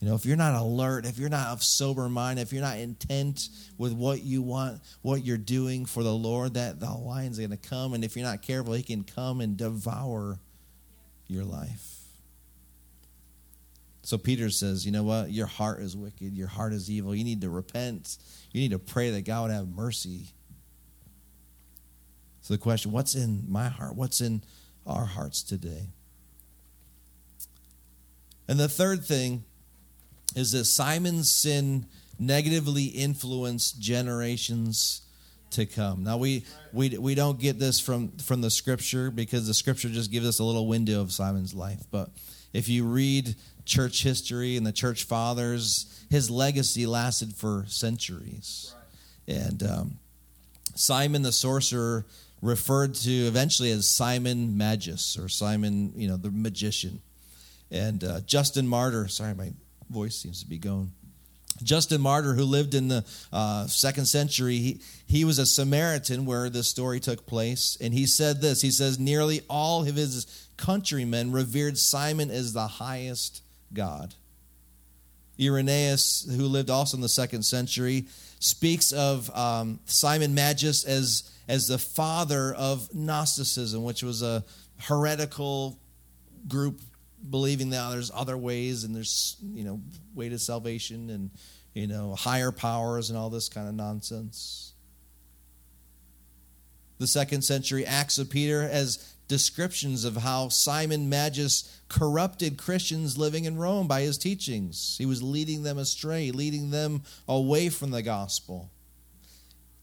You 0.00 0.08
know, 0.08 0.16
if 0.16 0.26
you're 0.26 0.36
not 0.36 0.60
alert, 0.60 1.06
if 1.06 1.18
you're 1.18 1.28
not 1.28 1.48
of 1.48 1.62
sober 1.62 2.08
mind, 2.08 2.40
if 2.40 2.52
you're 2.52 2.62
not 2.62 2.78
intent 2.78 3.48
with 3.78 3.92
what 3.92 4.24
you 4.24 4.42
want, 4.42 4.80
what 5.02 5.24
you're 5.24 5.38
doing 5.38 5.86
for 5.86 6.02
the 6.02 6.12
Lord, 6.12 6.54
that 6.54 6.80
the 6.80 6.90
lion's 6.90 7.38
going 7.38 7.50
to 7.50 7.56
come, 7.56 7.94
and 7.94 8.02
if 8.02 8.16
you're 8.16 8.26
not 8.26 8.42
careful, 8.42 8.72
he 8.72 8.82
can 8.82 9.04
come 9.04 9.40
and 9.40 9.56
devour 9.56 10.40
your 11.28 11.44
life. 11.44 11.98
So 14.02 14.16
Peter 14.16 14.48
says, 14.48 14.86
you 14.86 14.92
know 14.92 15.02
what? 15.02 15.30
Your 15.30 15.46
heart 15.46 15.80
is 15.80 15.94
wicked. 15.94 16.34
Your 16.34 16.48
heart 16.48 16.72
is 16.72 16.90
evil. 16.90 17.14
You 17.14 17.24
need 17.24 17.42
to 17.42 17.50
repent. 17.50 18.16
You 18.52 18.60
need 18.62 18.70
to 18.70 18.78
pray 18.78 19.10
that 19.10 19.26
God 19.26 19.42
would 19.42 19.50
have 19.54 19.68
mercy. 19.68 20.28
So 22.40 22.54
the 22.54 22.58
question, 22.58 22.90
what's 22.90 23.14
in 23.14 23.44
my 23.46 23.68
heart? 23.68 23.94
What's 23.94 24.22
in 24.22 24.42
our 24.86 25.04
hearts 25.04 25.42
today? 25.42 25.90
And 28.48 28.58
the 28.58 28.68
third 28.68 29.04
thing 29.04 29.44
is 30.34 30.52
that 30.52 30.64
Simon's 30.64 31.30
sin 31.30 31.84
negatively 32.18 32.84
influenced 32.84 33.78
generations 33.78 35.02
to 35.52 35.66
come. 35.66 36.04
Now 36.04 36.16
we 36.16 36.44
we 36.72 36.96
we 36.98 37.14
don't 37.14 37.38
get 37.38 37.58
this 37.58 37.80
from 37.80 38.16
from 38.18 38.40
the 38.40 38.50
scripture 38.50 39.10
because 39.10 39.46
the 39.46 39.54
scripture 39.54 39.88
just 39.88 40.10
gives 40.10 40.26
us 40.26 40.38
a 40.38 40.44
little 40.44 40.66
window 40.66 41.00
of 41.00 41.12
Simon's 41.12 41.54
life. 41.54 41.82
But 41.90 42.10
if 42.52 42.68
you 42.68 42.84
read 42.84 43.34
church 43.64 44.02
history 44.02 44.56
and 44.56 44.66
the 44.66 44.72
church 44.72 45.04
fathers, 45.04 46.04
his 46.10 46.30
legacy 46.30 46.86
lasted 46.86 47.34
for 47.34 47.64
centuries. 47.66 48.74
And 49.26 49.62
um, 49.62 49.98
Simon 50.74 51.22
the 51.22 51.32
sorcerer 51.32 52.06
referred 52.40 52.94
to 52.94 53.10
eventually 53.10 53.70
as 53.70 53.88
Simon 53.88 54.56
Magus 54.56 55.18
or 55.18 55.28
Simon, 55.28 55.92
you 55.96 56.08
know, 56.08 56.16
the 56.16 56.30
magician. 56.30 57.02
And 57.70 58.02
uh, 58.02 58.20
Justin 58.20 58.66
Martyr, 58.66 59.08
sorry, 59.08 59.34
my 59.34 59.52
voice 59.90 60.16
seems 60.16 60.42
to 60.42 60.48
be 60.48 60.58
going. 60.58 60.92
Justin 61.62 62.00
Martyr, 62.00 62.34
who 62.34 62.44
lived 62.44 62.74
in 62.74 62.88
the 62.88 63.04
uh, 63.32 63.66
second 63.66 64.06
century, 64.06 64.56
he, 64.58 64.80
he 65.06 65.24
was 65.24 65.38
a 65.38 65.46
Samaritan 65.46 66.26
where 66.26 66.48
this 66.50 66.68
story 66.68 67.00
took 67.00 67.26
place. 67.26 67.76
And 67.80 67.92
he 67.92 68.06
said 68.06 68.40
this 68.40 68.62
He 68.62 68.70
says, 68.70 68.98
Nearly 68.98 69.42
all 69.48 69.86
of 69.86 69.94
his 69.94 70.48
countrymen 70.56 71.32
revered 71.32 71.78
Simon 71.78 72.30
as 72.30 72.52
the 72.52 72.66
highest 72.66 73.42
God. 73.72 74.14
Irenaeus, 75.40 76.28
who 76.36 76.46
lived 76.46 76.68
also 76.68 76.96
in 76.96 77.00
the 77.00 77.08
second 77.08 77.44
century, 77.44 78.06
speaks 78.40 78.92
of 78.92 79.34
um, 79.36 79.78
Simon 79.86 80.34
Magus 80.34 80.84
as, 80.84 81.30
as 81.46 81.68
the 81.68 81.78
father 81.78 82.54
of 82.54 82.92
Gnosticism, 82.92 83.84
which 83.84 84.02
was 84.02 84.22
a 84.22 84.44
heretical 84.80 85.78
group 86.48 86.80
believing 87.28 87.70
that 87.70 87.90
there's 87.90 88.10
other 88.14 88.36
ways 88.36 88.84
and 88.84 88.94
there's 88.94 89.36
you 89.42 89.64
know 89.64 89.80
way 90.14 90.28
to 90.28 90.38
salvation 90.38 91.10
and 91.10 91.30
you 91.74 91.86
know 91.86 92.14
higher 92.14 92.52
powers 92.52 93.10
and 93.10 93.18
all 93.18 93.30
this 93.30 93.48
kind 93.48 93.68
of 93.68 93.74
nonsense. 93.74 94.74
The 96.98 97.06
second 97.06 97.42
century 97.42 97.86
acts 97.86 98.18
of 98.18 98.30
peter 98.30 98.62
as 98.62 99.14
descriptions 99.28 100.04
of 100.04 100.16
how 100.16 100.48
simon 100.48 101.08
magus 101.08 101.80
corrupted 101.88 102.56
christians 102.56 103.18
living 103.18 103.44
in 103.44 103.56
rome 103.56 103.86
by 103.86 104.00
his 104.00 104.18
teachings. 104.18 104.96
He 104.98 105.06
was 105.06 105.22
leading 105.22 105.62
them 105.62 105.78
astray 105.78 106.30
leading 106.30 106.70
them 106.70 107.02
away 107.26 107.68
from 107.68 107.90
the 107.90 108.02
gospel. 108.02 108.70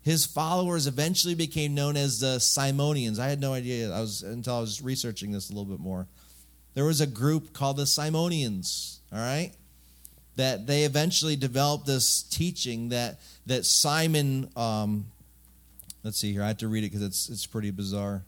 His 0.02 0.26
followers 0.26 0.86
eventually 0.86 1.34
became 1.34 1.74
known 1.74 1.98
as 1.98 2.20
the 2.20 2.40
simonians. 2.40 3.18
I 3.18 3.28
had 3.28 3.42
no 3.42 3.54
idea. 3.54 3.92
I 3.92 4.02
was 4.02 4.22
until 4.22 4.56
i 4.56 4.62
was 4.62 4.82
researching 4.82 5.32
this 5.32 5.50
a 5.50 5.54
little 5.54 5.66
bit 5.66 5.80
more 5.80 6.08
there 6.76 6.86
was 6.86 7.02
a 7.02 7.08
group 7.08 7.54
called 7.54 7.78
the 7.78 7.84
Simonians, 7.84 9.00
all 9.12 9.18
right? 9.18 9.52
That 10.36 10.68
they 10.68 10.84
eventually 10.84 11.36
developed 11.36 11.88
this 11.88 12.22
teaching 12.22 12.90
that 12.90 13.20
that 13.48 13.66
Simon 13.66 14.50
um, 14.56 15.06
let's 16.06 16.18
see 16.18 16.32
here, 16.32 16.44
I 16.44 16.48
have 16.48 16.58
to 16.58 16.68
read 16.70 16.84
it 16.84 16.92
because 16.92 17.02
it's 17.02 17.30
it's 17.30 17.46
pretty 17.46 17.72
bizarre. 17.72 18.24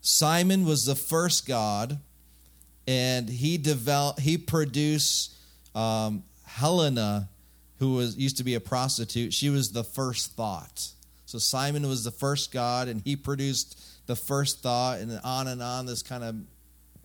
Simon 0.00 0.64
was 0.64 0.84
the 0.84 0.96
first 0.96 1.46
god, 1.46 1.98
and 2.88 3.28
he 3.28 3.58
developed 3.58 4.20
he 4.20 4.38
produced 4.38 5.36
um, 5.74 6.24
Helena, 6.44 7.28
who 7.78 7.94
was 7.94 8.16
used 8.16 8.38
to 8.38 8.44
be 8.44 8.54
a 8.54 8.60
prostitute. 8.60 9.32
She 9.32 9.50
was 9.50 9.72
the 9.72 9.84
first 9.84 10.32
thought. 10.32 10.88
So 11.26 11.38
Simon 11.38 11.86
was 11.86 12.02
the 12.02 12.10
first 12.10 12.50
god, 12.50 12.88
and 12.88 13.00
he 13.02 13.14
produced 13.14 13.78
the 14.06 14.16
first 14.16 14.62
thought, 14.62 15.00
and 15.00 15.20
on 15.24 15.48
and 15.48 15.62
on. 15.62 15.86
This 15.86 16.02
kind 16.02 16.24
of 16.24 16.36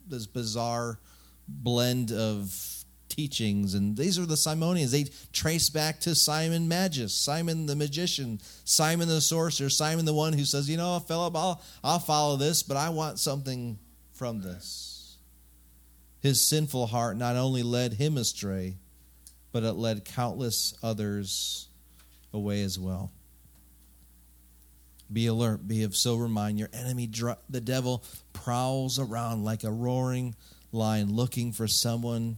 this 0.08 0.28
bizarre 0.28 1.00
blend 1.48 2.12
of 2.12 2.84
teachings, 3.10 3.74
and 3.74 3.98
these 3.98 4.20
are 4.20 4.26
the 4.26 4.36
Simonians. 4.36 4.92
They 4.92 5.06
trace 5.32 5.70
back 5.70 6.00
to 6.02 6.14
Simon 6.14 6.68
Magus, 6.68 7.14
Simon 7.14 7.66
the 7.66 7.76
magician, 7.76 8.40
Simon 8.64 9.08
the 9.08 9.22
sorcerer, 9.22 9.70
Simon 9.70 10.06
the 10.06 10.14
one 10.14 10.34
who 10.34 10.46
says, 10.46 10.70
"You 10.70 10.78
know, 10.78 11.00
Philip, 11.00 11.36
I'll 11.36 11.62
I'll 11.84 12.00
follow 12.00 12.38
this, 12.38 12.64
but 12.64 12.78
I 12.78 12.90
want 12.90 13.20
something 13.20 13.80
from 14.14 14.42
this." 14.42 15.18
His 16.20 16.46
sinful 16.46 16.88
heart 16.88 17.16
not 17.16 17.36
only 17.36 17.64
led 17.64 17.94
him 17.94 18.18
astray, 18.18 18.78
but 19.52 19.64
it 19.64 19.74
led 19.74 20.04
countless 20.04 20.74
others 20.84 21.68
away 22.34 22.64
as 22.64 22.78
well. 22.78 23.12
Be 25.12 25.28
alert, 25.28 25.68
be 25.68 25.84
of 25.84 25.96
sober 25.96 26.28
mind. 26.28 26.60
Your 26.60 26.70
enemy, 26.74 27.10
the 27.50 27.62
devil, 27.62 28.04
prowls 28.34 29.00
around 29.00 29.44
like 29.44 29.64
a 29.64 29.72
roaring 29.72 30.36
lion 30.72 31.14
looking 31.14 31.54
for 31.54 31.68
someone 31.68 32.38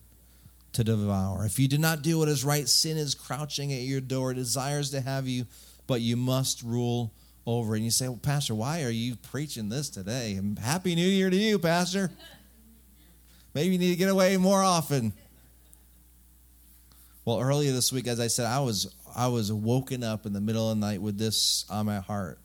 to 0.74 0.84
devour. 0.84 1.46
If 1.46 1.60
you 1.60 1.68
do 1.68 1.78
not 1.78 2.02
do 2.02 2.20
what 2.20 2.30
is 2.30 2.44
right, 2.44 2.68
sin 2.68 2.98
is 2.98 3.16
crouching 3.16 3.74
at 3.74 3.82
your 3.82 4.02
door, 4.02 4.34
desires 4.34 4.92
to 4.92 5.02
have 5.02 5.28
you, 5.28 5.46
but 5.88 6.02
you 6.02 6.16
must 6.16 6.62
rule 6.62 7.12
over. 7.46 7.76
And 7.76 7.84
you 7.84 7.92
say, 7.92 8.08
Well, 8.08 8.20
Pastor, 8.22 8.54
why 8.54 8.84
are 8.84 8.92
you 8.92 9.16
preaching 9.16 9.70
this 9.70 9.90
today? 9.90 10.40
Happy 10.62 10.96
New 10.96 11.08
Year 11.08 11.30
to 11.30 11.36
you, 11.36 11.58
Pastor. 11.58 12.12
Maybe 13.54 13.74
you 13.74 13.80
need 13.80 13.90
to 13.90 13.96
get 13.96 14.10
away 14.10 14.38
more 14.38 14.62
often. 14.62 15.12
Well, 17.26 17.42
earlier 17.42 17.72
this 17.72 17.92
week, 17.92 18.08
as 18.08 18.20
I 18.20 18.28
said, 18.28 18.46
I 18.46 18.60
was 18.60 18.94
I 19.16 19.28
was 19.28 19.52
woken 19.52 20.04
up 20.04 20.26
in 20.26 20.34
the 20.34 20.42
middle 20.42 20.72
of 20.72 20.80
the 20.80 20.86
night 20.86 21.02
with 21.02 21.18
this 21.18 21.66
on 21.70 21.88
my 21.88 22.00
heart. 22.00 22.40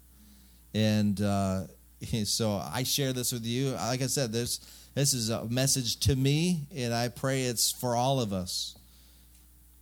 And 0.75 1.21
uh, 1.21 1.63
so 2.25 2.61
I 2.73 2.83
share 2.83 3.13
this 3.13 3.33
with 3.33 3.45
you. 3.45 3.73
Like 3.73 4.03
I 4.03 4.07
said, 4.07 4.33
this 4.33 4.61
this 4.95 5.13
is 5.13 5.29
a 5.29 5.45
message 5.47 5.99
to 6.01 6.15
me, 6.15 6.67
and 6.75 6.95
I 6.95 7.09
pray 7.09 7.45
it's 7.45 7.73
for 7.73 7.97
all 7.97 8.21
of 8.21 8.33
us. 8.33 8.77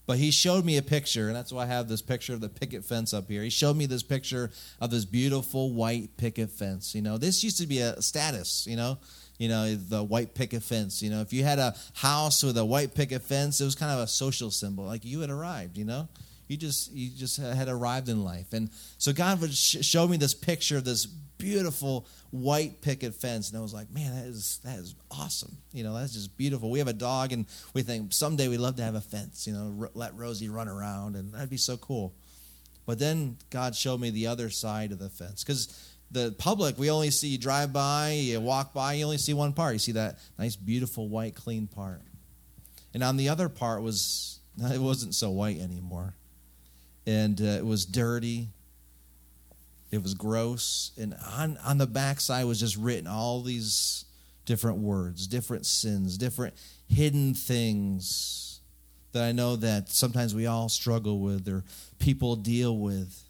But 0.07 0.19
he 0.19 0.31
showed 0.31 0.65
me 0.65 0.79
a 0.79 0.83
picture, 0.83 1.29
and 1.29 1.37
that's 1.37 1.53
why 1.53 1.63
I 1.63 1.67
have 1.67 1.89
this 1.89 2.03
picture 2.03 2.35
of 2.35 2.41
the 2.41 2.49
picket 2.49 2.85
fence 2.85 3.15
up 3.15 3.29
here. 3.29 3.43
He 3.43 3.51
showed 3.51 3.77
me 3.77 3.87
this 3.87 4.03
picture 4.03 4.51
of 4.81 4.91
this 4.91 5.05
beautiful 5.05 5.73
white 5.73 6.17
picket 6.17 6.51
fence. 6.51 6.95
You 6.95 7.03
know, 7.03 7.19
this 7.19 7.45
used 7.45 7.59
to 7.59 7.67
be 7.67 7.81
a 7.81 8.01
status, 8.03 8.67
you 8.67 8.77
know, 8.77 8.99
you 9.39 9.49
know, 9.49 9.75
the 9.75 10.03
white 10.03 10.35
picket 10.35 10.63
fence. 10.63 11.03
You 11.03 11.11
know, 11.11 11.21
if 11.21 11.33
you 11.33 11.45
had 11.45 11.59
a 11.59 11.77
house 11.95 12.43
with 12.43 12.57
a 12.57 12.65
white 12.65 12.95
picket 12.95 13.23
fence, 13.23 13.61
it 13.61 13.65
was 13.65 13.75
kind 13.75 13.93
of 13.93 14.01
a 14.01 14.07
social 14.07 14.51
symbol, 14.51 14.85
like 14.85 15.05
you 15.05 15.21
had 15.21 15.31
arrived, 15.31 15.79
you 15.79 15.85
know. 15.85 16.09
You 16.53 16.59
just 16.59 16.93
you 16.93 17.09
just 17.09 17.39
had 17.39 17.69
arrived 17.69 18.11
in 18.11 18.23
life, 18.23 18.53
and 18.53 18.69
so 18.99 19.15
God 19.15 19.41
would 19.41 19.55
sh- 19.55 19.79
show 19.81 20.07
me 20.07 20.19
this 20.19 20.35
picture 20.35 20.77
of 20.77 20.85
this 20.85 21.07
beautiful 21.07 22.07
white 22.31 22.83
picket 22.83 23.15
fence, 23.15 23.49
and 23.49 23.59
I 23.59 23.63
was 23.63 23.73
like, 23.73 23.91
man, 23.91 24.15
that 24.15 24.27
is 24.27 24.61
that 24.63 24.79
is 24.79 24.95
awesome. 25.11 25.57
You 25.73 25.83
know, 25.83 25.95
that's 25.95 26.13
just 26.13 26.37
beautiful. 26.37 26.71
We 26.71 26.79
have 26.79 26.89
a 26.89 26.93
dog, 26.93 27.33
and 27.33 27.47
we 27.73 27.81
think 27.81 28.13
someday 28.13 28.49
we'd 28.49 28.59
love 28.59 28.77
to 28.77 28.83
have 28.83 28.95
a 28.95 29.01
fence. 29.01 29.47
You 29.47 29.55
know, 29.55 29.77
r- 29.81 29.91
let 29.95 30.15
Rosie 30.15 30.51
run 30.51 30.69
around, 30.69 31.17
and 31.17 31.33
that'd 31.33 31.49
be 31.49 31.57
so 31.57 31.79
cool. 31.79 32.13
But 32.85 32.99
then 32.99 33.39
God 33.49 33.75
showed 33.75 33.99
me 33.99 34.11
the 34.11 34.27
other 34.27 34.51
side 34.51 34.93
of 34.93 34.99
the 34.99 35.09
fence 35.09 35.43
because 35.43 35.95
the 36.11 36.35
public 36.37 36.79
we 36.79 36.91
only 36.91 37.11
see 37.11 37.29
you 37.29 37.39
drive 37.39 37.73
by, 37.73 38.11
you 38.11 38.39
walk 38.43 38.75
by, 38.75 38.93
you 38.93 39.05
only 39.07 39.17
see 39.17 39.33
one 39.33 39.55
part. 39.55 39.73
You 39.73 39.79
see 39.79 39.93
that 39.93 40.19
nice, 40.39 40.55
beautiful, 40.55 41.09
white, 41.09 41.35
clean 41.35 41.67
part, 41.67 42.03
and 42.93 43.03
on 43.03 43.17
the 43.17 43.31
other 43.31 43.49
part 43.49 43.81
was 43.81 44.39
it 44.59 44.83
wasn't 44.83 45.15
so 45.15 45.31
white 45.31 45.59
anymore 45.59 46.15
and 47.07 47.41
uh, 47.41 47.45
it 47.45 47.67
was 47.67 47.85
dirty. 47.85 48.49
It 49.91 50.03
was 50.03 50.15
gross, 50.15 50.93
and 50.99 51.15
on 51.37 51.59
on 51.59 51.79
the 51.79 51.87
backside 51.87 52.47
was 52.47 52.59
just 52.61 52.77
written 52.77 53.07
all 53.07 53.43
these 53.43 54.07
different 54.47 54.79
words, 54.79 55.27
different 55.27 55.67
sins, 55.67 56.17
different 56.17 56.55
hidden 56.89 57.35
things 57.35 58.61
that 59.13 59.25
I 59.25 59.33
know 59.33 59.57
that 59.57 59.91
sometimes 59.91 60.35
we 60.35 60.47
all 60.47 60.69
struggle 60.69 61.21
with 61.21 61.47
or 61.49 61.65
people 61.99 62.37
deal 62.37 62.77
with. 62.79 63.25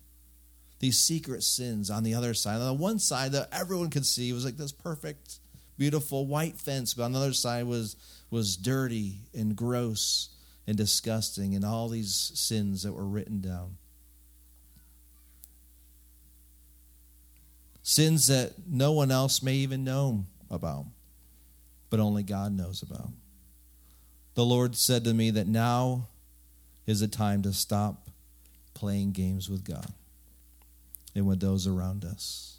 These 0.78 0.98
secret 0.98 1.44
sins 1.44 1.90
on 1.90 2.02
the 2.02 2.14
other 2.14 2.34
side. 2.34 2.60
On 2.60 2.66
the 2.66 2.72
one 2.72 2.98
side 2.98 3.32
that 3.32 3.48
everyone 3.52 3.90
could 3.90 4.06
see 4.06 4.32
was 4.32 4.44
like 4.44 4.56
this 4.56 4.72
perfect, 4.72 5.38
beautiful 5.78 6.26
white 6.26 6.56
fence, 6.56 6.94
but 6.94 7.04
on 7.04 7.12
the 7.12 7.20
other 7.20 7.32
side 7.32 7.66
was 7.66 7.96
was 8.30 8.56
dirty 8.56 9.20
and 9.34 9.54
gross 9.54 10.30
and 10.66 10.76
disgusting 10.76 11.54
and 11.54 11.64
all 11.64 11.88
these 11.88 12.32
sins 12.34 12.82
that 12.82 12.92
were 12.92 13.04
written 13.04 13.40
down. 13.40 13.76
Sins 17.82 18.28
that 18.28 18.52
no 18.68 18.92
one 18.92 19.10
else 19.10 19.42
may 19.42 19.54
even 19.54 19.82
know 19.82 20.24
about, 20.50 20.86
but 21.90 21.98
only 21.98 22.22
God 22.22 22.52
knows 22.52 22.82
about. 22.82 23.08
The 24.34 24.44
Lord 24.44 24.76
said 24.76 25.04
to 25.04 25.12
me 25.12 25.30
that 25.30 25.48
now 25.48 26.06
is 26.86 27.02
a 27.02 27.08
time 27.08 27.42
to 27.42 27.52
stop 27.52 28.08
playing 28.72 29.12
games 29.12 29.50
with 29.50 29.64
God 29.64 29.92
and 31.14 31.26
with 31.26 31.40
those 31.40 31.66
around 31.66 32.04
us. 32.04 32.58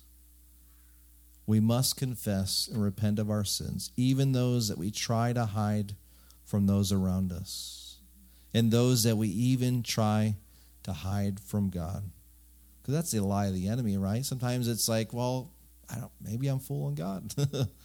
We 1.48 1.60
must 1.60 1.98
confess 1.98 2.70
and 2.72 2.82
repent 2.82 3.18
of 3.18 3.30
our 3.30 3.44
sins, 3.44 3.92
even 3.98 4.32
those 4.32 4.68
that 4.68 4.78
we 4.78 4.92
try 4.92 5.34
to 5.34 5.46
hide 5.46 5.96
from 6.46 6.68
those 6.68 6.92
around 6.92 7.32
us 7.32 7.83
and 8.54 8.72
those 8.72 9.04
that 9.04 9.16
we 9.16 9.28
even 9.30 9.84
try 9.84 10.36
to 10.84 10.94
hide 10.94 11.40
from 11.40 11.70
God. 11.70 12.04
Because 12.82 12.94
that's 12.94 13.12
the 13.12 13.22
lie 13.22 13.48
of 13.48 13.54
the 13.54 13.70
enemy, 13.70 13.98
right? 13.98 14.26
Sometimes 14.26 14.68
it's 14.68 14.90
like, 14.90 15.14
well, 15.14 15.52
I 15.90 16.00
don't. 16.00 16.12
Maybe 16.22 16.48
I'm 16.48 16.60
fooling 16.60 16.96
God. 16.96 17.34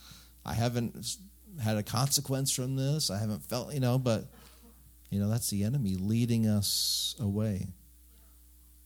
I 0.45 0.53
haven't 0.53 1.17
had 1.61 1.77
a 1.77 1.83
consequence 1.83 2.51
from 2.51 2.75
this. 2.75 3.09
I 3.09 3.17
haven't 3.17 3.43
felt, 3.43 3.73
you 3.73 3.79
know, 3.79 3.97
but 3.97 4.25
you 5.09 5.19
know 5.19 5.29
that's 5.29 5.49
the 5.49 5.63
enemy 5.63 5.95
leading 5.95 6.47
us 6.47 7.15
away. 7.19 7.67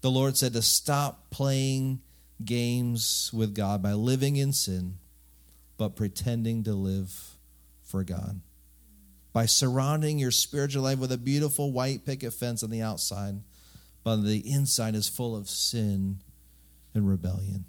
The 0.01 0.11
Lord 0.11 0.37
said 0.37 0.53
to 0.53 0.61
stop 0.61 1.29
playing 1.29 2.01
games 2.43 3.31
with 3.33 3.55
God 3.55 3.81
by 3.81 3.93
living 3.93 4.35
in 4.35 4.51
sin, 4.53 4.97
but 5.77 5.95
pretending 5.95 6.63
to 6.63 6.73
live 6.73 7.37
for 7.81 8.03
God 8.03 8.41
by 9.33 9.47
surrounding 9.47 10.19
your 10.19 10.31
spiritual 10.31 10.83
life 10.83 10.99
with 10.99 11.11
a 11.11 11.17
beautiful 11.17 11.71
white 11.71 12.05
picket 12.05 12.33
fence 12.33 12.63
on 12.63 12.69
the 12.69 12.81
outside, 12.81 13.41
but 14.03 14.17
the 14.17 14.47
inside 14.49 14.95
is 14.95 15.09
full 15.09 15.35
of 15.35 15.49
sin 15.49 16.19
and 16.93 17.09
rebellion. 17.09 17.65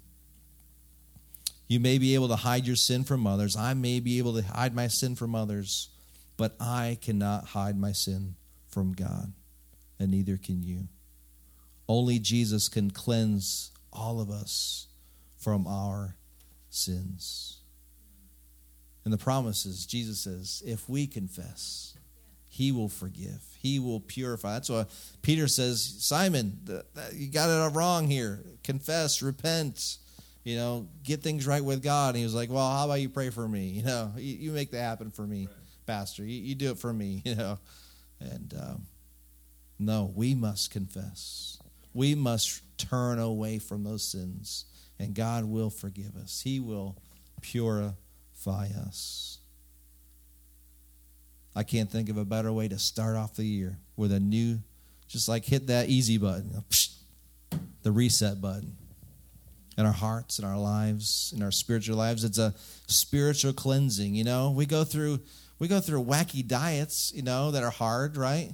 You 1.67 1.79
may 1.79 1.97
be 1.97 2.13
able 2.13 2.27
to 2.27 2.35
hide 2.35 2.67
your 2.67 2.75
sin 2.75 3.03
from 3.03 3.25
others. 3.25 3.55
I 3.55 3.73
may 3.73 3.99
be 3.99 4.19
able 4.19 4.35
to 4.35 4.43
hide 4.43 4.75
my 4.75 4.87
sin 4.87 5.15
from 5.15 5.33
others, 5.33 5.89
but 6.37 6.55
I 6.59 6.99
cannot 7.01 7.45
hide 7.47 7.77
my 7.77 7.91
sin 7.91 8.35
from 8.67 8.93
God, 8.93 9.33
and 9.99 10.11
neither 10.11 10.37
can 10.37 10.61
you. 10.61 10.87
Only 11.87 12.19
Jesus 12.19 12.69
can 12.69 12.91
cleanse 12.91 13.71
all 13.91 14.19
of 14.19 14.29
us 14.29 14.87
from 15.37 15.65
our 15.65 16.17
sins. 16.69 17.61
And 19.05 19.13
the 19.13 19.19
promise 19.19 19.67
is, 19.67 19.85
Jesus 19.85 20.19
says, 20.19 20.63
if 20.65 20.89
we 20.89 21.05
confess, 21.05 21.95
he 22.47 22.71
will 22.71 22.89
forgive. 22.89 23.43
He 23.59 23.77
will 23.77 23.99
purify. 23.99 24.53
That's 24.53 24.69
why 24.69 24.85
Peter 25.21 25.47
says, 25.47 25.97
Simon, 25.99 26.59
you 27.13 27.27
got 27.27 27.49
it 27.49 27.53
all 27.53 27.69
wrong 27.69 28.07
here. 28.07 28.43
Confess, 28.63 29.21
repent, 29.21 29.97
you 30.43 30.55
know, 30.55 30.87
get 31.03 31.21
things 31.21 31.45
right 31.45 31.63
with 31.63 31.83
God. 31.83 32.09
And 32.09 32.17
he 32.17 32.23
was 32.23 32.33
like, 32.33 32.49
well, 32.49 32.67
how 32.71 32.85
about 32.85 33.01
you 33.01 33.09
pray 33.09 33.29
for 33.29 33.47
me? 33.47 33.67
You 33.67 33.83
know, 33.83 34.11
you, 34.17 34.35
you 34.37 34.51
make 34.51 34.71
that 34.71 34.81
happen 34.81 35.11
for 35.11 35.21
me, 35.21 35.45
right. 35.45 35.55
Pastor. 35.85 36.23
You, 36.23 36.41
you, 36.41 36.55
do 36.55 36.71
it 36.71 36.79
for 36.79 36.91
me, 36.91 37.21
you 37.25 37.35
know. 37.35 37.59
And 38.19 38.53
um, 38.59 38.85
no, 39.77 40.11
we 40.15 40.33
must 40.33 40.71
confess. 40.71 41.59
We 41.93 42.15
must 42.15 42.61
turn 42.77 43.19
away 43.19 43.59
from 43.59 43.83
those 43.83 44.03
sins, 44.03 44.65
and 44.97 45.13
God 45.13 45.45
will 45.45 45.69
forgive 45.69 46.15
us. 46.15 46.41
He 46.41 46.59
will 46.59 46.97
purify 47.41 47.91
us. 48.47 49.39
I 51.55 51.63
can't 51.63 51.89
think 51.89 52.09
of 52.09 52.17
a 52.17 52.25
better 52.25 52.51
way 52.51 52.67
to 52.67 52.77
start 52.77 53.15
off 53.15 53.35
the 53.35 53.45
year 53.45 53.79
with 53.95 54.11
a 54.11 54.19
new, 54.19 54.59
just 55.07 55.29
like 55.29 55.45
hit 55.45 55.67
that 55.67 55.89
easy 55.89 56.17
button, 56.17 56.63
the 57.83 57.91
reset 57.91 58.41
button 58.41 58.75
in 59.77 59.85
our 59.85 59.93
hearts, 59.93 60.39
in 60.39 60.45
our 60.45 60.57
lives, 60.57 61.33
in 61.35 61.41
our 61.41 61.51
spiritual 61.51 61.97
lives. 61.97 62.23
It's 62.23 62.37
a 62.37 62.53
spiritual 62.87 63.53
cleansing. 63.53 64.15
You 64.15 64.23
know, 64.23 64.51
we 64.51 64.65
go 64.65 64.83
through 64.83 65.19
we 65.59 65.67
go 65.67 65.79
through 65.79 66.03
wacky 66.03 66.45
diets, 66.45 67.13
you 67.15 67.21
know, 67.21 67.51
that 67.51 67.63
are 67.63 67.69
hard, 67.69 68.17
right? 68.17 68.53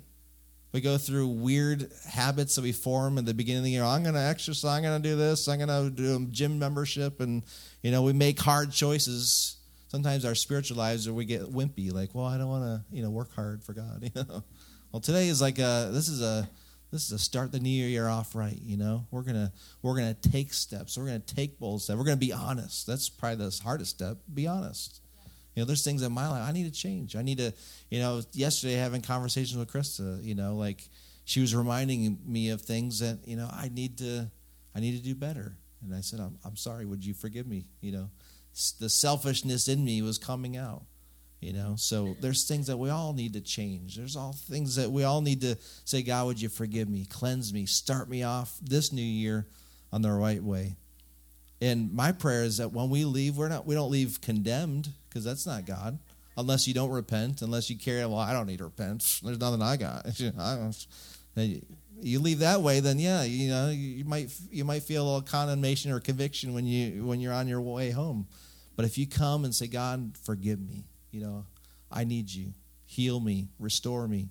We 0.71 0.79
go 0.79 0.97
through 0.97 1.27
weird 1.27 1.91
habits 2.07 2.55
that 2.55 2.61
we 2.61 2.71
form 2.71 3.17
in 3.17 3.25
the 3.25 3.33
beginning 3.33 3.59
of 3.59 3.65
the 3.65 3.71
year. 3.71 3.83
I'm 3.83 4.03
going 4.03 4.15
to 4.15 4.21
exercise. 4.21 4.77
I'm 4.77 4.83
going 4.83 5.01
to 5.01 5.09
do 5.09 5.15
this. 5.17 5.47
I'm 5.47 5.57
going 5.57 5.67
to 5.67 5.89
do 5.89 6.15
a 6.15 6.19
gym 6.31 6.59
membership, 6.59 7.19
and 7.19 7.43
you 7.81 7.91
know, 7.91 8.03
we 8.03 8.13
make 8.13 8.39
hard 8.39 8.71
choices. 8.71 9.57
Sometimes 9.91 10.23
our 10.23 10.35
spiritual 10.35 10.77
lives, 10.77 11.05
or 11.05 11.13
we 11.13 11.25
get 11.25 11.41
wimpy, 11.41 11.91
like, 11.91 12.15
well, 12.15 12.25
I 12.25 12.37
don't 12.37 12.47
want 12.47 12.63
to, 12.63 12.95
you 12.95 13.03
know, 13.03 13.09
work 13.09 13.35
hard 13.35 13.61
for 13.61 13.73
God. 13.73 14.09
You 14.15 14.23
know, 14.23 14.41
well, 14.89 15.01
today 15.01 15.27
is 15.27 15.41
like 15.41 15.59
a 15.59 15.89
this 15.91 16.07
is 16.07 16.21
a 16.21 16.49
this 16.91 17.03
is 17.07 17.11
a 17.11 17.19
start 17.19 17.51
the 17.51 17.59
new 17.59 17.69
year 17.69 18.07
off 18.07 18.33
right 18.33 18.57
you 18.61 18.77
know? 18.77 19.05
We're 19.11 19.23
gonna 19.23 19.51
we're 19.81 19.95
gonna 19.97 20.13
take 20.13 20.53
steps. 20.53 20.97
We're 20.97 21.07
gonna 21.07 21.19
take 21.19 21.59
bold 21.59 21.81
steps. 21.81 21.97
We're 21.97 22.05
gonna 22.05 22.15
be 22.15 22.31
honest. 22.31 22.87
That's 22.87 23.09
probably 23.09 23.45
the 23.45 23.59
hardest 23.61 23.91
step 23.91 24.17
be 24.33 24.47
honest. 24.47 25.01
You 25.55 25.61
know 25.61 25.67
there's 25.67 25.83
things 25.83 26.03
in 26.03 26.13
my 26.13 26.29
life 26.29 26.47
i 26.47 26.53
need 26.53 26.73
to 26.73 26.79
change. 26.79 27.17
I 27.17 27.21
need 27.21 27.39
to 27.39 27.53
you 27.89 27.99
know 27.99 28.21
yesterday 28.31 28.75
having 28.75 29.01
conversations 29.01 29.57
with 29.57 29.69
krista 29.69 30.23
you 30.23 30.35
know 30.35 30.55
like 30.55 30.87
she 31.25 31.41
was 31.41 31.53
reminding 31.53 32.17
me 32.25 32.51
of 32.51 32.61
things 32.61 32.99
that 32.99 33.19
you 33.25 33.35
know 33.35 33.49
i 33.51 33.67
need 33.67 33.97
to 33.97 34.31
i 34.73 34.79
need 34.79 34.95
to 34.95 35.03
do 35.03 35.15
better. 35.15 35.57
And 35.83 35.93
i 35.93 35.99
said 35.99 36.21
i'm, 36.21 36.37
I'm 36.45 36.55
sorry 36.55 36.85
would 36.85 37.05
you 37.05 37.13
forgive 37.13 37.45
me? 37.45 37.65
You 37.81 37.91
know 37.91 38.09
the 38.79 38.89
selfishness 38.89 39.67
in 39.67 39.83
me 39.83 40.01
was 40.01 40.17
coming 40.17 40.57
out 40.57 40.83
you 41.41 41.53
know? 41.53 41.73
So 41.75 42.15
there's 42.21 42.47
things 42.47 42.67
that 42.67 42.77
we 42.77 42.89
all 42.89 43.13
need 43.13 43.33
to 43.33 43.41
change. 43.41 43.97
There's 43.97 44.15
all 44.15 44.33
things 44.33 44.75
that 44.75 44.89
we 44.89 45.03
all 45.03 45.21
need 45.21 45.41
to 45.41 45.57
say 45.83 46.03
god 46.03 46.27
would 46.27 46.41
you 46.41 46.47
forgive 46.47 46.87
me? 46.87 47.05
Cleanse 47.09 47.51
me? 47.51 47.65
Start 47.65 48.09
me 48.09 48.23
off 48.23 48.57
this 48.61 48.93
new 48.93 49.01
year 49.01 49.47
on 49.91 50.01
the 50.03 50.11
right 50.11 50.41
way. 50.41 50.77
And 51.59 51.93
my 51.93 52.11
prayer 52.11 52.43
is 52.43 52.57
that 52.57 52.71
when 52.71 52.89
we 52.89 53.05
leave 53.05 53.37
we're 53.37 53.49
not 53.49 53.65
we 53.65 53.75
don't 53.75 53.91
leave 53.91 54.21
condemned 54.21 54.89
because 55.09 55.25
that's 55.25 55.45
not 55.45 55.65
god. 55.65 55.99
Unless 56.37 56.67
you 56.67 56.73
don't 56.73 56.91
repent 56.91 57.41
unless 57.41 57.69
you 57.69 57.77
carry 57.77 58.05
well 58.05 58.17
i 58.17 58.31
don't 58.31 58.47
need 58.47 58.59
to 58.59 58.65
repent. 58.65 59.19
There's 59.23 59.39
nothing 59.39 59.61
i 59.61 59.75
got 59.77 60.05
you 62.01 62.19
leave 62.19 62.39
that 62.39 62.61
way 62.61 62.79
then 62.79 62.99
yeah 62.99 63.23
you 63.23 63.49
know 63.49 63.69
you 63.69 64.03
might 64.05 64.29
you 64.49 64.65
might 64.65 64.83
feel 64.83 65.03
a 65.03 65.05
little 65.05 65.21
condemnation 65.21 65.91
or 65.91 65.99
conviction 65.99 66.53
when 66.53 66.65
you 66.65 67.05
when 67.05 67.19
you're 67.19 67.33
on 67.33 67.47
your 67.47 67.61
way 67.61 67.91
home 67.91 68.27
but 68.75 68.85
if 68.85 68.97
you 68.97 69.05
come 69.05 69.45
and 69.45 69.53
say 69.53 69.67
god 69.67 70.15
forgive 70.23 70.59
me 70.59 70.85
you 71.11 71.19
know, 71.19 71.45
I 71.91 72.05
need 72.05 72.31
you. 72.31 72.53
Heal 72.85 73.19
me, 73.19 73.49
restore 73.59 74.07
me. 74.07 74.29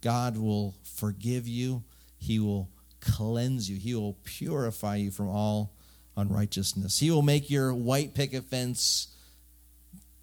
God 0.00 0.36
will 0.36 0.74
forgive 0.82 1.46
you. 1.46 1.82
He 2.18 2.38
will 2.38 2.70
cleanse 3.00 3.68
you. 3.68 3.76
He 3.76 3.94
will 3.94 4.16
purify 4.24 4.96
you 4.96 5.10
from 5.10 5.28
all 5.28 5.74
unrighteousness. 6.16 6.98
He 6.98 7.10
will 7.10 7.22
make 7.22 7.50
your 7.50 7.74
white 7.74 8.14
picket 8.14 8.44
fence 8.44 9.08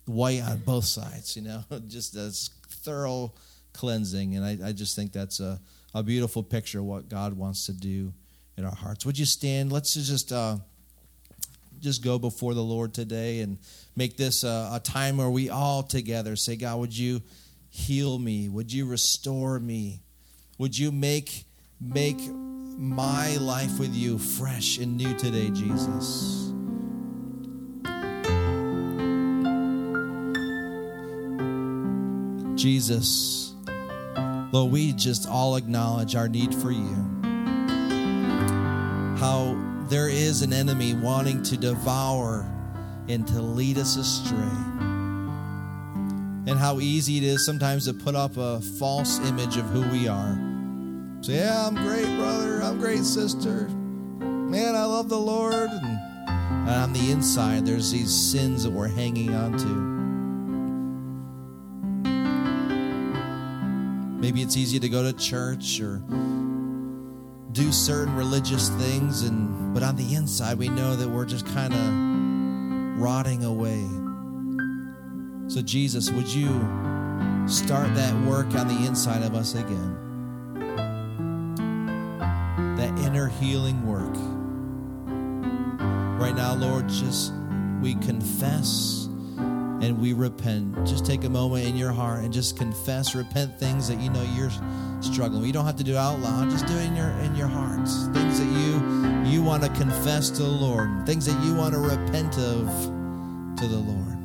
white 0.05 0.41
on 0.41 0.59
both 0.59 0.85
sides, 0.85 1.35
you 1.35 1.43
know, 1.43 1.63
just 1.87 2.15
as 2.15 2.49
thorough 2.67 3.33
cleansing. 3.73 4.35
And 4.35 4.45
I, 4.45 4.69
I 4.69 4.71
just 4.71 4.95
think 4.95 5.11
that's 5.11 5.39
a, 5.39 5.59
a 5.93 6.03
beautiful 6.03 6.43
picture 6.43 6.79
of 6.79 6.85
what 6.85 7.09
God 7.09 7.33
wants 7.33 7.65
to 7.65 7.73
do 7.73 8.13
in 8.57 8.65
our 8.65 8.75
hearts. 8.75 9.05
Would 9.05 9.17
you 9.17 9.25
stand? 9.25 9.71
Let's 9.71 9.93
just 9.93 10.31
uh, 10.31 10.57
just 11.79 12.03
go 12.03 12.19
before 12.19 12.53
the 12.53 12.63
Lord 12.63 12.93
today 12.93 13.41
and 13.41 13.57
make 13.95 14.15
this 14.15 14.43
a, 14.43 14.69
a 14.73 14.81
time 14.83 15.17
where 15.17 15.29
we 15.29 15.49
all 15.49 15.83
together 15.83 16.35
say, 16.35 16.55
God, 16.55 16.79
would 16.79 16.97
you 16.97 17.21
heal 17.69 18.19
me? 18.19 18.49
Would 18.49 18.71
you 18.71 18.85
restore 18.85 19.59
me? 19.59 20.01
Would 20.57 20.77
you 20.77 20.91
make 20.91 21.45
make 21.79 22.19
my 22.77 23.37
life 23.37 23.79
with 23.79 23.93
you 23.93 24.17
fresh 24.17 24.77
and 24.77 24.95
new 24.95 25.17
today, 25.17 25.49
Jesus? 25.49 26.51
Jesus, 32.55 33.40
Lord, 34.51 34.71
we 34.71 34.91
just 34.91 35.29
all 35.29 35.55
acknowledge 35.55 36.15
our 36.15 36.27
need 36.27 36.53
for 36.53 36.71
you. 36.71 36.95
How 39.17 39.57
there 39.87 40.09
is 40.09 40.41
an 40.41 40.51
enemy 40.51 40.93
wanting 40.93 41.41
to 41.43 41.57
devour 41.57 42.45
and 43.07 43.25
to 43.27 43.41
lead 43.41 43.77
us 43.77 43.95
astray. 43.95 44.35
And 46.47 46.59
how 46.59 46.79
easy 46.79 47.17
it 47.17 47.23
is 47.23 47.45
sometimes 47.45 47.85
to 47.85 47.93
put 47.93 48.15
up 48.15 48.35
a 48.35 48.59
false 48.59 49.19
image 49.19 49.55
of 49.55 49.65
who 49.65 49.87
we 49.89 50.09
are. 50.09 50.37
Say, 51.21 51.35
yeah, 51.35 51.67
I'm 51.67 51.75
great, 51.75 52.05
brother. 52.17 52.61
I'm 52.61 52.77
great, 52.77 53.05
sister. 53.05 53.69
Man, 53.69 54.75
I 54.75 54.83
love 54.83 55.07
the 55.07 55.19
Lord. 55.19 55.69
And, 55.69 55.99
on 56.69 56.93
the 56.93 57.11
inside, 57.11 57.65
there's 57.65 57.91
these 57.91 58.13
sins 58.13 58.63
that 58.63 58.71
we're 58.71 58.87
hanging 58.87 59.33
on 59.33 59.57
to. 59.57 60.00
Maybe 64.21 64.43
it's 64.43 64.55
easy 64.55 64.79
to 64.79 64.87
go 64.87 65.01
to 65.01 65.13
church 65.13 65.81
or 65.81 65.97
do 67.53 67.71
certain 67.71 68.15
religious 68.15 68.69
things 68.69 69.23
and 69.23 69.73
but 69.73 69.81
on 69.81 69.95
the 69.95 70.13
inside 70.13 70.59
we 70.59 70.69
know 70.69 70.95
that 70.95 71.09
we're 71.09 71.25
just 71.25 71.47
kind 71.47 71.73
of 71.73 73.01
rotting 73.01 73.43
away. 73.43 73.81
So 75.49 75.63
jesus 75.63 76.11
would 76.11 76.27
you 76.27 76.49
start 77.47 77.95
that 77.95 78.13
work 78.27 78.53
on 78.53 78.67
the 78.67 78.85
inside 78.85 79.23
of 79.23 79.33
us 79.33 79.55
again? 79.55 79.97
That 82.77 82.95
inner 82.99 83.27
healing 83.27 83.87
work. 83.87 84.15
Right 86.21 86.35
now 86.35 86.53
lord 86.53 86.87
just 86.87 87.33
we 87.81 87.95
confess 87.95 89.09
and 89.81 89.99
we 89.99 90.13
repent. 90.13 90.75
Just 90.85 91.05
take 91.05 91.23
a 91.23 91.29
moment 91.29 91.65
in 91.67 91.75
your 91.75 91.91
heart 91.91 92.23
and 92.23 92.31
just 92.31 92.57
confess, 92.57 93.15
repent 93.15 93.59
things 93.59 93.87
that 93.87 93.99
you 93.99 94.09
know 94.09 94.23
you're 94.35 94.51
struggling. 95.01 95.43
You 95.43 95.53
don't 95.53 95.65
have 95.65 95.77
to 95.77 95.83
do 95.83 95.93
it 95.93 95.97
out 95.97 96.19
loud. 96.19 96.49
Just 96.51 96.67
do 96.67 96.73
it 96.77 96.85
in 96.85 96.95
your 96.95 97.09
in 97.21 97.35
your 97.35 97.47
hearts. 97.47 98.07
Things 98.07 98.39
that 98.39 98.45
you 98.45 99.31
you 99.31 99.43
want 99.43 99.63
to 99.63 99.69
confess 99.69 100.29
to 100.31 100.43
the 100.43 100.49
Lord. 100.49 101.05
Things 101.05 101.25
that 101.25 101.43
you 101.43 101.55
want 101.55 101.73
to 101.73 101.79
repent 101.79 102.37
of 102.37 102.67
to 103.57 103.67
the 103.67 103.77
Lord. 103.77 104.20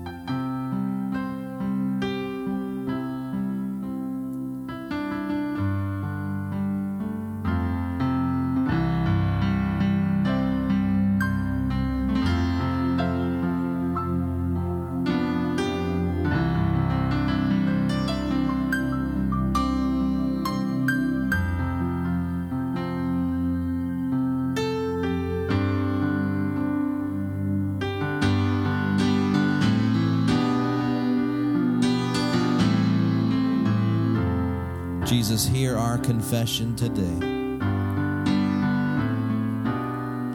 Jesus, 35.06 35.46
hear 35.46 35.76
our 35.76 35.98
confession 35.98 36.74
today. 36.74 37.02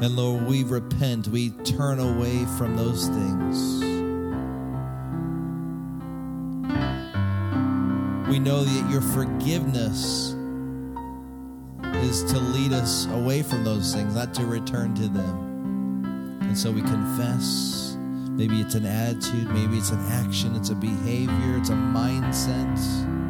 And 0.01 0.15
Lord, 0.15 0.47
we 0.47 0.63
repent, 0.63 1.27
we 1.27 1.49
turn 1.49 1.99
away 1.99 2.45
from 2.57 2.77
those 2.77 3.07
things. 3.07 3.83
We 8.29 8.39
know 8.39 8.63
that 8.63 8.89
your 8.89 9.01
forgiveness 9.01 10.37
is 12.05 12.23
to 12.31 12.39
lead 12.39 12.71
us 12.71 13.07
away 13.07 13.43
from 13.43 13.65
those 13.65 13.93
things, 13.93 14.15
not 14.15 14.33
to 14.35 14.45
return 14.45 14.95
to 14.95 15.09
them. 15.09 16.39
And 16.43 16.57
so 16.57 16.71
we 16.71 16.79
confess. 16.79 17.97
Maybe 18.29 18.61
it's 18.61 18.75
an 18.75 18.85
attitude, 18.85 19.49
maybe 19.49 19.77
it's 19.77 19.91
an 19.91 19.99
action, 20.11 20.55
it's 20.55 20.69
a 20.69 20.75
behavior, 20.75 21.57
it's 21.57 21.71
a 21.71 21.73
mindset. 21.73 23.20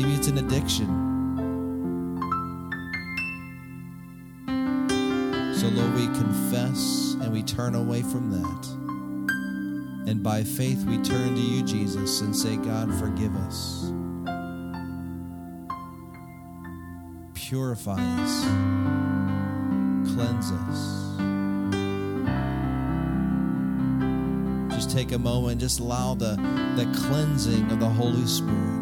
Maybe 0.00 0.14
it's 0.14 0.28
an 0.28 0.38
addiction. 0.38 0.86
So, 5.58 5.66
Lord, 5.66 5.92
we 5.94 6.06
confess 6.06 7.16
and 7.20 7.32
we 7.32 7.42
turn 7.42 7.74
away 7.74 8.02
from 8.02 8.30
that. 8.30 10.08
And 10.08 10.22
by 10.22 10.44
faith, 10.44 10.84
we 10.84 10.98
turn 10.98 11.34
to 11.34 11.40
you, 11.40 11.64
Jesus, 11.64 12.20
and 12.20 12.36
say, 12.36 12.58
God, 12.58 12.94
forgive 13.00 13.34
us. 13.38 13.90
Purify 17.34 18.00
us. 18.20 18.44
Cleanse 20.14 20.52
us. 20.52 21.08
Just 24.76 24.96
take 24.96 25.10
a 25.10 25.18
moment, 25.18 25.60
just 25.60 25.80
allow 25.80 26.14
the, 26.14 26.36
the 26.76 26.84
cleansing 27.00 27.68
of 27.72 27.80
the 27.80 27.88
Holy 27.88 28.26
Spirit, 28.26 28.77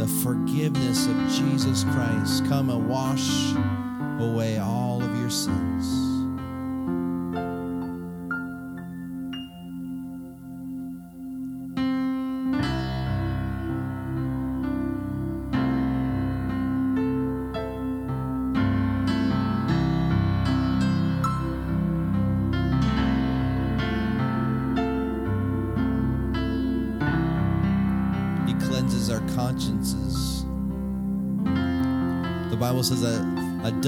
the, 0.00 0.06
forgiveness 0.06 1.06
of 1.06 1.16
Jesus 1.30 1.84
Christ 1.84 2.46
come 2.46 2.70
and 2.70 2.88
wash 2.88 3.52
away 4.18 4.58
all 4.58 5.02
of 5.02 5.14
your 5.18 5.28
sins. 5.28 6.09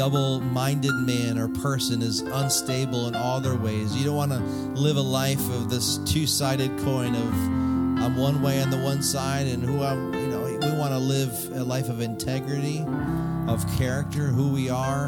Double 0.02 0.40
minded 0.40 0.94
man 0.94 1.38
or 1.38 1.46
person 1.46 2.02
is 2.02 2.22
unstable 2.22 3.06
in 3.06 3.14
all 3.14 3.38
their 3.38 3.54
ways. 3.54 3.94
You 3.94 4.04
don't 4.04 4.16
want 4.16 4.32
to 4.32 4.40
live 4.40 4.96
a 4.96 5.00
life 5.00 5.38
of 5.50 5.70
this 5.70 5.98
two 5.98 6.26
sided 6.26 6.76
coin 6.80 7.14
of 7.14 7.32
I'm 8.02 8.16
one 8.16 8.42
way 8.42 8.60
on 8.60 8.70
the 8.70 8.78
one 8.78 9.00
side 9.00 9.46
and 9.46 9.62
who 9.62 9.80
I'm, 9.80 10.12
you 10.12 10.26
know, 10.26 10.42
we 10.42 10.76
want 10.76 10.90
to 10.90 10.98
live 10.98 11.56
a 11.56 11.62
life 11.62 11.88
of 11.88 12.00
integrity, 12.00 12.84
of 13.46 13.64
character, 13.78 14.26
who 14.26 14.48
we 14.48 14.68
are 14.68 15.06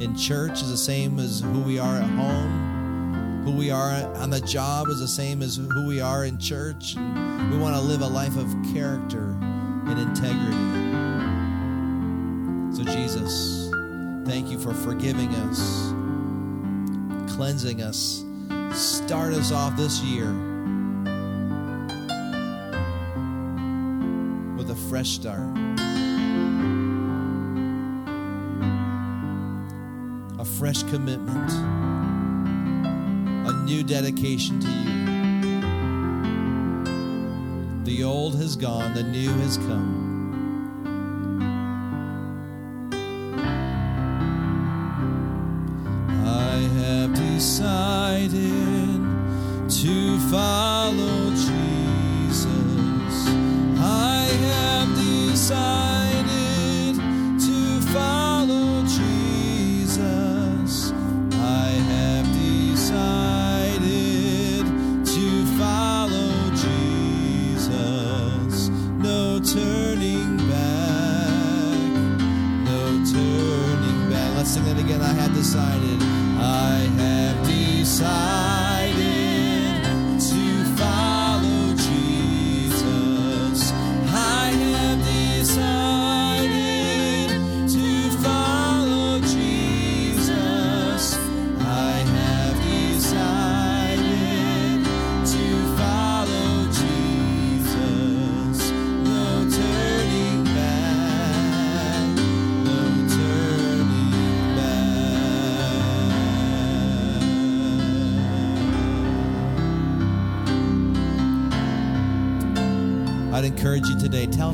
in 0.00 0.16
church 0.16 0.62
is 0.62 0.70
the 0.70 0.78
same 0.78 1.18
as 1.18 1.40
who 1.40 1.60
we 1.60 1.78
are 1.78 1.96
at 1.96 2.08
home. 2.08 3.42
Who 3.44 3.52
we 3.52 3.70
are 3.70 3.90
on 4.16 4.30
the 4.30 4.40
job 4.40 4.88
is 4.88 5.00
the 5.00 5.08
same 5.08 5.42
as 5.42 5.56
who 5.56 5.86
we 5.86 6.00
are 6.00 6.24
in 6.24 6.38
church. 6.38 6.96
We 6.96 7.58
want 7.58 7.76
to 7.76 7.82
live 7.82 8.00
a 8.00 8.08
life 8.08 8.38
of 8.38 8.46
character 8.72 9.36
and 9.84 10.00
integrity. 10.00 10.94
So, 12.74 12.82
Jesus, 12.82 13.53
thank 14.24 14.50
you 14.50 14.58
for 14.58 14.72
forgiving 14.72 15.34
us, 15.34 15.92
cleansing 17.34 17.82
us. 17.82 18.24
Start 18.72 19.34
us 19.34 19.52
off 19.52 19.76
this 19.76 20.00
year 20.00 20.32
with 24.56 24.70
a 24.70 24.76
fresh 24.88 25.10
start. 25.10 25.40
A 30.38 30.44
fresh 30.44 30.82
commitment, 30.84 31.52
a 33.46 33.52
new 33.64 33.82
dedication 33.82 34.58
to 34.60 34.68
you. 34.68 34.84
The 37.84 38.02
old 38.04 38.36
has 38.36 38.56
gone, 38.56 38.94
the 38.94 39.02
new 39.02 39.30
has 39.30 39.58
come. 39.58 40.03
Sing 74.44 74.64
that 74.66 74.78
again. 74.78 75.00
I 75.00 75.12
have 75.14 75.32
decided. 75.32 76.02
I 76.38 76.86
have 76.98 77.46
decided 77.46 78.73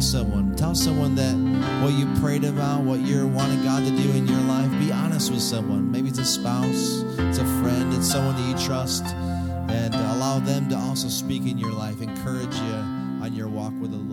tell 0.01 0.09
someone, 0.09 0.57
tell 0.57 0.75
someone 0.75 1.15
that 1.15 1.35
what 1.83 1.93
you 1.93 2.07
prayed 2.23 2.43
about, 2.43 2.81
what 2.81 3.01
you're 3.01 3.27
wanting 3.27 3.63
God 3.63 3.85
to 3.85 3.91
do 3.91 4.11
in 4.13 4.27
your 4.27 4.41
life, 4.41 4.71
be 4.79 4.91
honest 4.91 5.31
with 5.31 5.43
someone. 5.43 5.93
Maybe 5.93 6.09
it's 6.09 6.19
a 6.19 6.25
spouse, 6.25 7.03
it's 7.19 7.37
a 7.37 7.45
friend, 7.61 7.93
it's 7.93 8.11
someone 8.11 8.35
that 8.35 8.49
you 8.49 8.67
trust, 8.67 9.05
and 9.05 9.95
allow 9.95 10.39
them 10.39 10.71
to 10.71 10.77
also 10.77 11.09
speak 11.09 11.43
in 11.43 11.59
your 11.59 11.73
life, 11.73 12.01
encourage 12.01 12.55
you 12.55 12.75
on 13.21 13.35
your 13.35 13.49
walk 13.49 13.75
with 13.79 13.91
the 13.91 13.99
Lord. 13.99 14.10